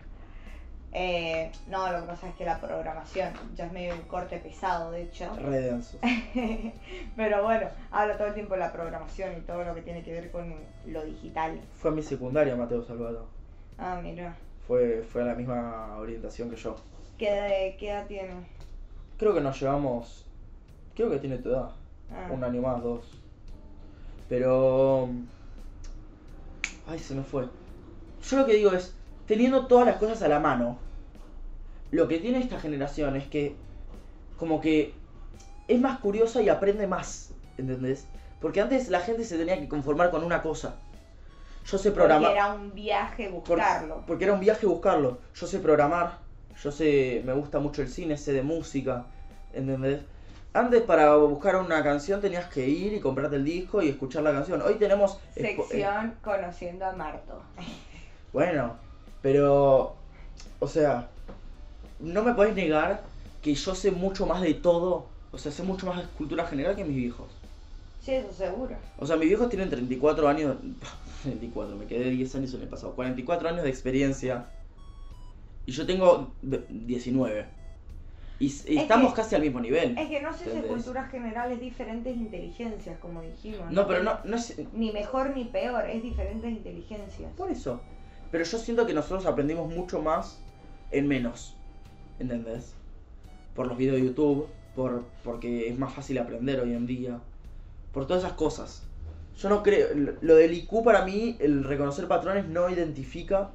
eh, 0.92 1.52
no, 1.68 1.92
lo 1.92 2.00
que 2.00 2.06
pasa 2.06 2.28
es 2.28 2.34
que 2.34 2.44
la 2.44 2.60
programación 2.60 3.32
ya 3.54 3.66
es 3.66 3.72
medio 3.72 3.94
un 3.94 4.02
corte 4.02 4.38
pesado, 4.38 4.90
de 4.90 5.02
hecho. 5.02 5.32
Redenso. 5.36 5.98
Pero 7.16 7.44
bueno, 7.44 7.68
habla 7.92 8.16
todo 8.16 8.28
el 8.28 8.34
tiempo 8.34 8.54
de 8.54 8.60
la 8.60 8.72
programación 8.72 9.38
y 9.38 9.40
todo 9.42 9.62
lo 9.62 9.74
que 9.74 9.82
tiene 9.82 10.02
que 10.02 10.12
ver 10.12 10.30
con 10.32 10.52
lo 10.86 11.04
digital. 11.04 11.60
Fue 11.74 11.92
a 11.92 11.94
mi 11.94 12.02
secundaria, 12.02 12.56
Mateo 12.56 12.82
Salvador. 12.82 13.26
Ah, 13.78 14.00
mira. 14.02 14.36
Fue, 14.66 15.02
fue 15.02 15.22
a 15.22 15.26
la 15.26 15.34
misma 15.34 15.96
orientación 15.96 16.50
que 16.50 16.56
yo. 16.56 16.74
¿Qué, 17.18 17.76
qué 17.78 17.90
edad 17.90 18.06
tiene? 18.06 18.34
Creo 19.16 19.32
que 19.32 19.40
nos 19.40 19.60
llevamos. 19.60 20.26
Creo 20.96 21.08
que 21.08 21.18
tiene 21.18 21.38
tu 21.38 21.50
edad. 21.50 21.70
Ah. 22.10 22.30
Un 22.32 22.42
año 22.42 22.62
más, 22.62 22.82
dos. 22.82 23.20
Pero. 24.28 25.08
Ay, 26.90 26.98
se 26.98 27.14
me 27.14 27.22
fue. 27.22 27.48
Yo 28.28 28.36
lo 28.36 28.46
que 28.46 28.54
digo 28.54 28.72
es 28.72 28.94
teniendo 29.26 29.66
todas 29.66 29.86
las 29.86 29.96
cosas 29.98 30.22
a 30.22 30.28
la 30.28 30.40
mano, 30.40 30.76
lo 31.92 32.08
que 32.08 32.18
tiene 32.18 32.40
esta 32.40 32.58
generación 32.58 33.14
es 33.14 33.28
que 33.28 33.54
como 34.36 34.60
que 34.60 34.92
es 35.68 35.80
más 35.80 36.00
curiosa 36.00 36.42
y 36.42 36.48
aprende 36.48 36.88
más, 36.88 37.30
¿entendés? 37.56 38.08
Porque 38.40 38.60
antes 38.60 38.88
la 38.88 38.98
gente 38.98 39.24
se 39.24 39.38
tenía 39.38 39.60
que 39.60 39.68
conformar 39.68 40.10
con 40.10 40.24
una 40.24 40.42
cosa. 40.42 40.80
Yo 41.64 41.78
sé 41.78 41.92
programar. 41.92 42.30
Porque 42.32 42.38
era 42.40 42.54
un 42.54 42.74
viaje 42.74 43.28
buscarlo. 43.28 44.04
porque 44.04 44.24
era 44.24 44.32
un 44.32 44.40
viaje 44.40 44.66
buscarlo. 44.66 45.18
Yo 45.34 45.46
sé 45.46 45.60
programar. 45.60 46.18
Yo 46.60 46.72
sé, 46.72 47.22
me 47.24 47.34
gusta 47.34 47.60
mucho 47.60 47.82
el 47.82 47.88
cine, 47.88 48.16
sé 48.16 48.32
de 48.32 48.42
música, 48.42 49.06
¿entendés? 49.52 50.00
Antes 50.52 50.82
para 50.82 51.14
buscar 51.14 51.56
una 51.56 51.82
canción 51.84 52.20
tenías 52.20 52.46
que 52.46 52.68
ir 52.68 52.92
y 52.92 53.00
comprarte 53.00 53.36
el 53.36 53.44
disco 53.44 53.82
y 53.82 53.88
escuchar 53.88 54.24
la 54.24 54.32
canción. 54.32 54.60
Hoy 54.62 54.74
tenemos... 54.74 55.18
Sección 55.32 56.14
Conociendo 56.22 56.86
a 56.86 56.92
Marto. 56.92 57.42
Bueno, 58.32 58.76
pero, 59.22 59.96
o 60.60 60.68
sea, 60.68 61.08
no 61.98 62.22
me 62.22 62.32
podés 62.32 62.54
negar 62.54 63.02
que 63.42 63.56
yo 63.56 63.74
sé 63.74 63.90
mucho 63.90 64.24
más 64.24 64.40
de 64.40 64.54
todo, 64.54 65.06
o 65.32 65.38
sea, 65.38 65.50
sé 65.50 65.64
mucho 65.64 65.86
más 65.86 65.96
de 65.96 66.04
cultura 66.16 66.46
general 66.46 66.76
que 66.76 66.84
mis 66.84 66.94
viejos. 66.94 67.26
Sí, 68.00 68.12
eso 68.12 68.32
seguro. 68.32 68.76
O 68.98 69.06
sea, 69.06 69.16
mis 69.16 69.26
viejos 69.26 69.48
tienen 69.48 69.68
34 69.68 70.28
años, 70.28 70.58
34, 71.24 71.74
me 71.74 71.86
quedé 71.86 72.08
10 72.10 72.36
años 72.36 72.54
en 72.54 72.62
el 72.62 72.68
pasado, 72.68 72.92
44 72.92 73.48
años 73.48 73.64
de 73.64 73.68
experiencia. 73.68 74.46
Y 75.66 75.72
yo 75.72 75.84
tengo 75.84 76.30
19. 76.40 77.46
Y, 78.40 78.46
estamos 78.78 79.12
casi 79.12 79.34
al 79.34 79.42
mismo 79.42 79.60
nivel. 79.60 79.96
Es 79.98 80.08
que 80.08 80.22
no 80.22 80.32
sé 80.32 80.50
si 80.50 80.62
cultura 80.62 81.04
general 81.08 81.52
es 81.52 81.60
diferentes 81.60 82.16
inteligencias, 82.16 82.98
como 82.98 83.20
dijimos. 83.20 83.70
No, 83.70 83.86
pero 83.86 84.02
no, 84.02 84.18
no 84.24 84.36
es... 84.36 84.56
Ni 84.72 84.90
mejor 84.92 85.36
ni 85.36 85.44
peor, 85.44 85.84
es 85.84 86.02
diferentes 86.02 86.50
inteligencias. 86.50 87.30
Por 87.36 87.50
eso. 87.50 87.82
Pero 88.30 88.42
yo 88.44 88.58
siento 88.58 88.86
que 88.86 88.94
nosotros 88.94 89.26
aprendimos 89.26 89.68
mucho 89.68 90.00
más 90.00 90.40
en 90.90 91.06
menos. 91.06 91.54
¿Entendés? 92.18 92.74
Por 93.54 93.66
los 93.66 93.76
videos 93.76 94.00
de 94.00 94.06
YouTube, 94.06 94.48
por, 94.74 95.04
porque 95.22 95.68
es 95.68 95.78
más 95.78 95.92
fácil 95.92 96.16
aprender 96.16 96.60
hoy 96.60 96.72
en 96.72 96.86
día. 96.86 97.20
Por 97.92 98.06
todas 98.06 98.24
esas 98.24 98.38
cosas. 98.38 98.84
Yo 99.36 99.50
no 99.50 99.62
creo. 99.62 99.88
Lo 100.22 100.36
del 100.36 100.54
IQ 100.54 100.82
para 100.82 101.04
mí, 101.04 101.36
el 101.40 101.62
reconocer 101.62 102.08
patrones 102.08 102.48
no 102.48 102.70
identifica 102.70 103.50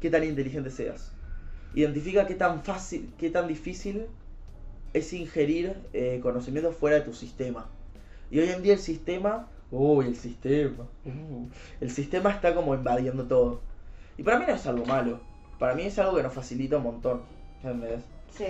qué 0.00 0.08
tan 0.08 0.22
inteligente 0.22 0.70
seas. 0.70 1.12
Identifica 1.74 2.26
qué 2.26 2.34
tan 2.34 2.62
fácil, 2.62 3.12
qué 3.18 3.30
tan 3.30 3.46
difícil 3.46 4.06
es 4.92 5.12
ingerir 5.12 5.76
eh, 5.92 6.20
conocimiento 6.22 6.72
fuera 6.72 6.96
de 6.96 7.02
tu 7.02 7.14
sistema. 7.14 7.68
Y 8.30 8.38
hoy 8.40 8.48
en 8.50 8.62
día 8.62 8.74
el 8.74 8.78
sistema. 8.78 9.48
Uy, 9.70 10.06
el 10.06 10.16
sistema. 10.16 10.84
Uh, 11.04 11.46
el 11.80 11.90
sistema 11.90 12.30
está 12.30 12.54
como 12.54 12.74
invadiendo 12.74 13.24
todo. 13.24 13.60
Y 14.18 14.22
para 14.22 14.38
mí 14.38 14.44
no 14.46 14.54
es 14.54 14.66
algo 14.66 14.84
malo. 14.84 15.20
Para 15.58 15.74
mí 15.74 15.82
es 15.82 15.98
algo 15.98 16.16
que 16.16 16.22
nos 16.22 16.32
facilita 16.32 16.78
un 16.78 16.84
montón. 16.84 17.22
¿Entendés? 17.62 18.02
Sí. 18.36 18.46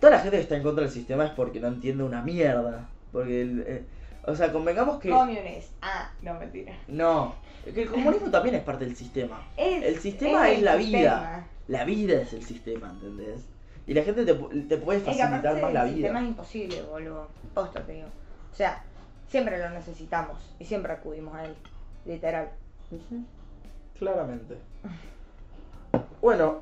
Toda 0.00 0.12
la 0.12 0.18
gente 0.20 0.36
que 0.36 0.42
está 0.42 0.56
en 0.56 0.62
contra 0.62 0.82
del 0.82 0.92
sistema 0.92 1.26
es 1.26 1.32
porque 1.32 1.60
no 1.60 1.68
entiende 1.68 2.02
una 2.02 2.22
mierda. 2.22 2.88
Porque, 3.12 3.42
el, 3.42 3.64
eh, 3.66 3.84
o 4.24 4.34
sea, 4.34 4.52
convengamos 4.52 5.00
que... 5.00 5.10
Comunist. 5.10 5.72
Ah, 5.82 6.10
no, 6.22 6.34
mentira. 6.34 6.74
No. 6.88 7.34
Que 7.64 7.82
el 7.82 7.90
comunismo 7.90 8.30
también 8.30 8.54
es 8.54 8.62
parte 8.62 8.84
del 8.84 8.96
sistema. 8.96 9.42
el 9.56 9.98
sistema 9.98 10.50
es, 10.50 10.62
la 10.62 10.76
vida. 10.76 11.46
La 11.68 11.84
vida 11.84 12.20
es 12.20 12.32
el 12.32 12.42
sistema, 12.42 12.90
¿entendés? 12.90 13.44
Y 13.86 13.94
la 13.94 14.02
gente 14.02 14.24
te, 14.24 14.34
te 14.34 14.76
puede 14.76 15.00
facilitar 15.00 15.60
más 15.60 15.72
la 15.72 15.84
vida. 15.84 15.84
El 15.84 15.94
sistema 15.94 16.20
es 16.20 16.26
imposible, 16.26 16.82
boludo. 16.82 17.28
Posta 17.54 17.84
te 17.84 17.92
digo. 17.92 18.08
O 18.52 18.56
sea, 18.56 18.82
siempre 19.28 19.58
lo 19.58 19.70
necesitamos 19.70 20.38
y 20.58 20.64
siempre 20.64 20.92
acudimos 20.92 21.34
a 21.34 21.44
él. 21.44 21.54
Literal. 22.04 22.50
Claramente. 23.98 24.56
Bueno, 26.20 26.60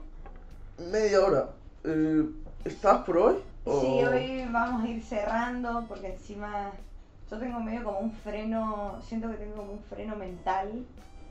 media 0.79 1.21
hora. 1.21 1.51
Eh, 1.85 2.25
¿Estás 2.65 3.05
por 3.05 3.19
hoy? 3.19 3.37
Sí, 3.65 4.03
hoy 4.05 4.47
vamos 4.51 4.85
a 4.85 4.89
ir 4.89 5.03
cerrando 5.03 5.85
porque 5.89 6.09
encima 6.09 6.73
yo 7.31 7.39
tengo 7.39 7.61
medio 7.61 7.85
como 7.85 7.99
un 7.99 8.13
freno, 8.13 8.99
siento 9.03 9.31
que 9.31 9.37
tengo 9.37 9.57
como 9.57 9.73
un 9.73 9.83
freno 9.83 10.17
mental. 10.17 10.85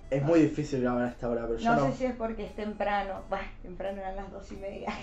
Es 0.10 0.24
muy 0.24 0.42
difícil 0.42 0.82
grabar 0.82 1.06
a 1.06 1.10
esta 1.10 1.30
hora, 1.30 1.48
pero 1.48 1.58
yo 1.58 1.76
no. 1.76 1.88
sé 1.88 1.98
si 1.98 2.06
es 2.06 2.16
porque 2.16 2.46
es 2.46 2.56
temprano. 2.56 3.22
Bah, 3.30 3.42
temprano 3.62 4.00
eran 4.00 4.16
las 4.16 4.32
dos 4.32 4.52
y 4.52 4.56
media. 4.56 4.94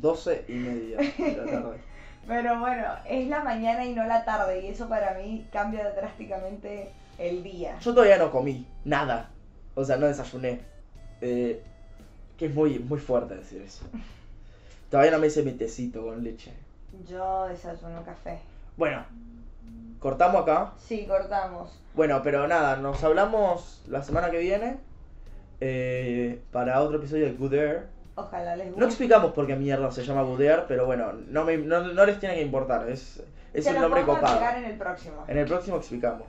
Doce 0.00 0.44
y 0.48 0.52
media 0.54 0.96
de 0.96 1.36
la 1.36 1.44
tarde. 1.52 1.78
pero 2.26 2.58
bueno, 2.58 2.84
es 3.08 3.28
la 3.28 3.44
mañana 3.44 3.84
y 3.84 3.94
no 3.94 4.04
la 4.04 4.24
tarde 4.24 4.62
y 4.62 4.68
eso 4.68 4.88
para 4.88 5.14
mí 5.14 5.46
cambia 5.52 5.90
drásticamente 5.90 6.90
el 7.18 7.42
día. 7.42 7.78
Yo 7.78 7.94
todavía 7.94 8.18
no 8.18 8.32
comí, 8.32 8.66
nada. 8.84 9.30
O 9.74 9.84
sea, 9.84 9.96
no 9.96 10.06
desayuné. 10.06 10.60
Eh, 11.20 11.62
que 12.36 12.46
es 12.46 12.54
muy, 12.54 12.78
muy 12.78 12.98
fuerte 12.98 13.36
decir 13.36 13.62
eso. 13.62 13.84
Todavía 14.90 15.12
no 15.12 15.18
me 15.18 15.26
hice 15.26 15.42
mi 15.42 15.52
tecito 15.52 16.04
con 16.04 16.22
leche. 16.22 16.52
Yo 17.08 17.46
desayuno 17.46 18.04
café. 18.04 18.38
Bueno, 18.76 19.04
¿cortamos 19.98 20.42
acá? 20.42 20.72
Sí, 20.78 21.06
cortamos. 21.06 21.78
Bueno, 21.94 22.20
pero 22.22 22.46
nada, 22.46 22.76
nos 22.76 23.02
hablamos 23.02 23.82
la 23.88 24.02
semana 24.02 24.30
que 24.30 24.38
viene 24.38 24.78
eh, 25.60 26.42
para 26.52 26.82
otro 26.82 26.98
episodio 26.98 27.26
de 27.26 27.32
Good 27.32 27.54
Air. 27.54 27.86
Ojalá 28.14 28.56
les 28.56 28.66
guste. 28.66 28.80
No 28.80 28.86
explicamos 28.86 29.32
por 29.32 29.46
qué 29.46 29.56
mierda 29.56 29.90
se 29.90 30.04
llama 30.04 30.22
Good 30.22 30.40
Air, 30.40 30.64
pero 30.68 30.86
bueno, 30.86 31.12
no, 31.12 31.44
me, 31.44 31.56
no, 31.58 32.06
les 32.06 32.18
tiene 32.18 32.34
que 32.34 32.42
importar. 32.42 32.88
Es, 32.88 33.22
es 33.52 33.66
un 33.66 33.80
nombre 33.80 34.04
copado. 34.04 34.40
en 34.56 34.64
el 34.64 34.78
próximo. 34.78 35.24
En 35.28 35.38
el 35.38 35.46
próximo 35.46 35.76
explicamos. 35.76 36.26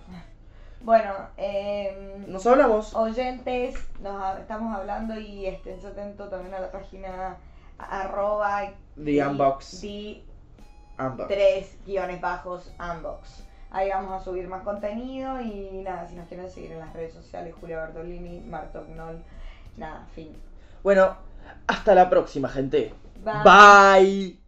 Bueno, 0.81 1.13
eh, 1.37 2.23
nos 2.27 2.45
hablamos. 2.45 2.95
Oyentes, 2.95 3.75
nos 4.01 4.39
estamos 4.39 4.75
hablando 4.75 5.19
y 5.19 5.45
estén 5.47 5.85
atentos 5.85 6.29
también 6.29 6.53
a 6.53 6.59
la 6.59 6.71
página 6.71 7.37
arroba 7.77 8.71
The 9.03 9.25
Unbox. 9.25 9.81
The 9.81 10.23
Tres 11.27 11.77
guiones 11.85 12.21
bajos 12.21 12.73
Unbox. 12.79 13.46
Ahí 13.71 13.89
vamos 13.89 14.21
a 14.21 14.23
subir 14.23 14.47
más 14.47 14.63
contenido 14.63 15.41
y 15.41 15.81
nada, 15.83 16.07
si 16.07 16.15
nos 16.15 16.27
quieren 16.27 16.49
seguir 16.49 16.71
en 16.71 16.79
las 16.79 16.93
redes 16.93 17.13
sociales, 17.13 17.53
Julia 17.59 17.77
Bartolini, 17.79 18.39
Martognol, 18.39 19.21
nada, 19.75 20.07
fin. 20.15 20.35
Bueno, 20.83 21.17
hasta 21.67 21.93
la 21.93 22.09
próxima, 22.09 22.47
gente. 22.47 22.93
Bye. 23.23 24.46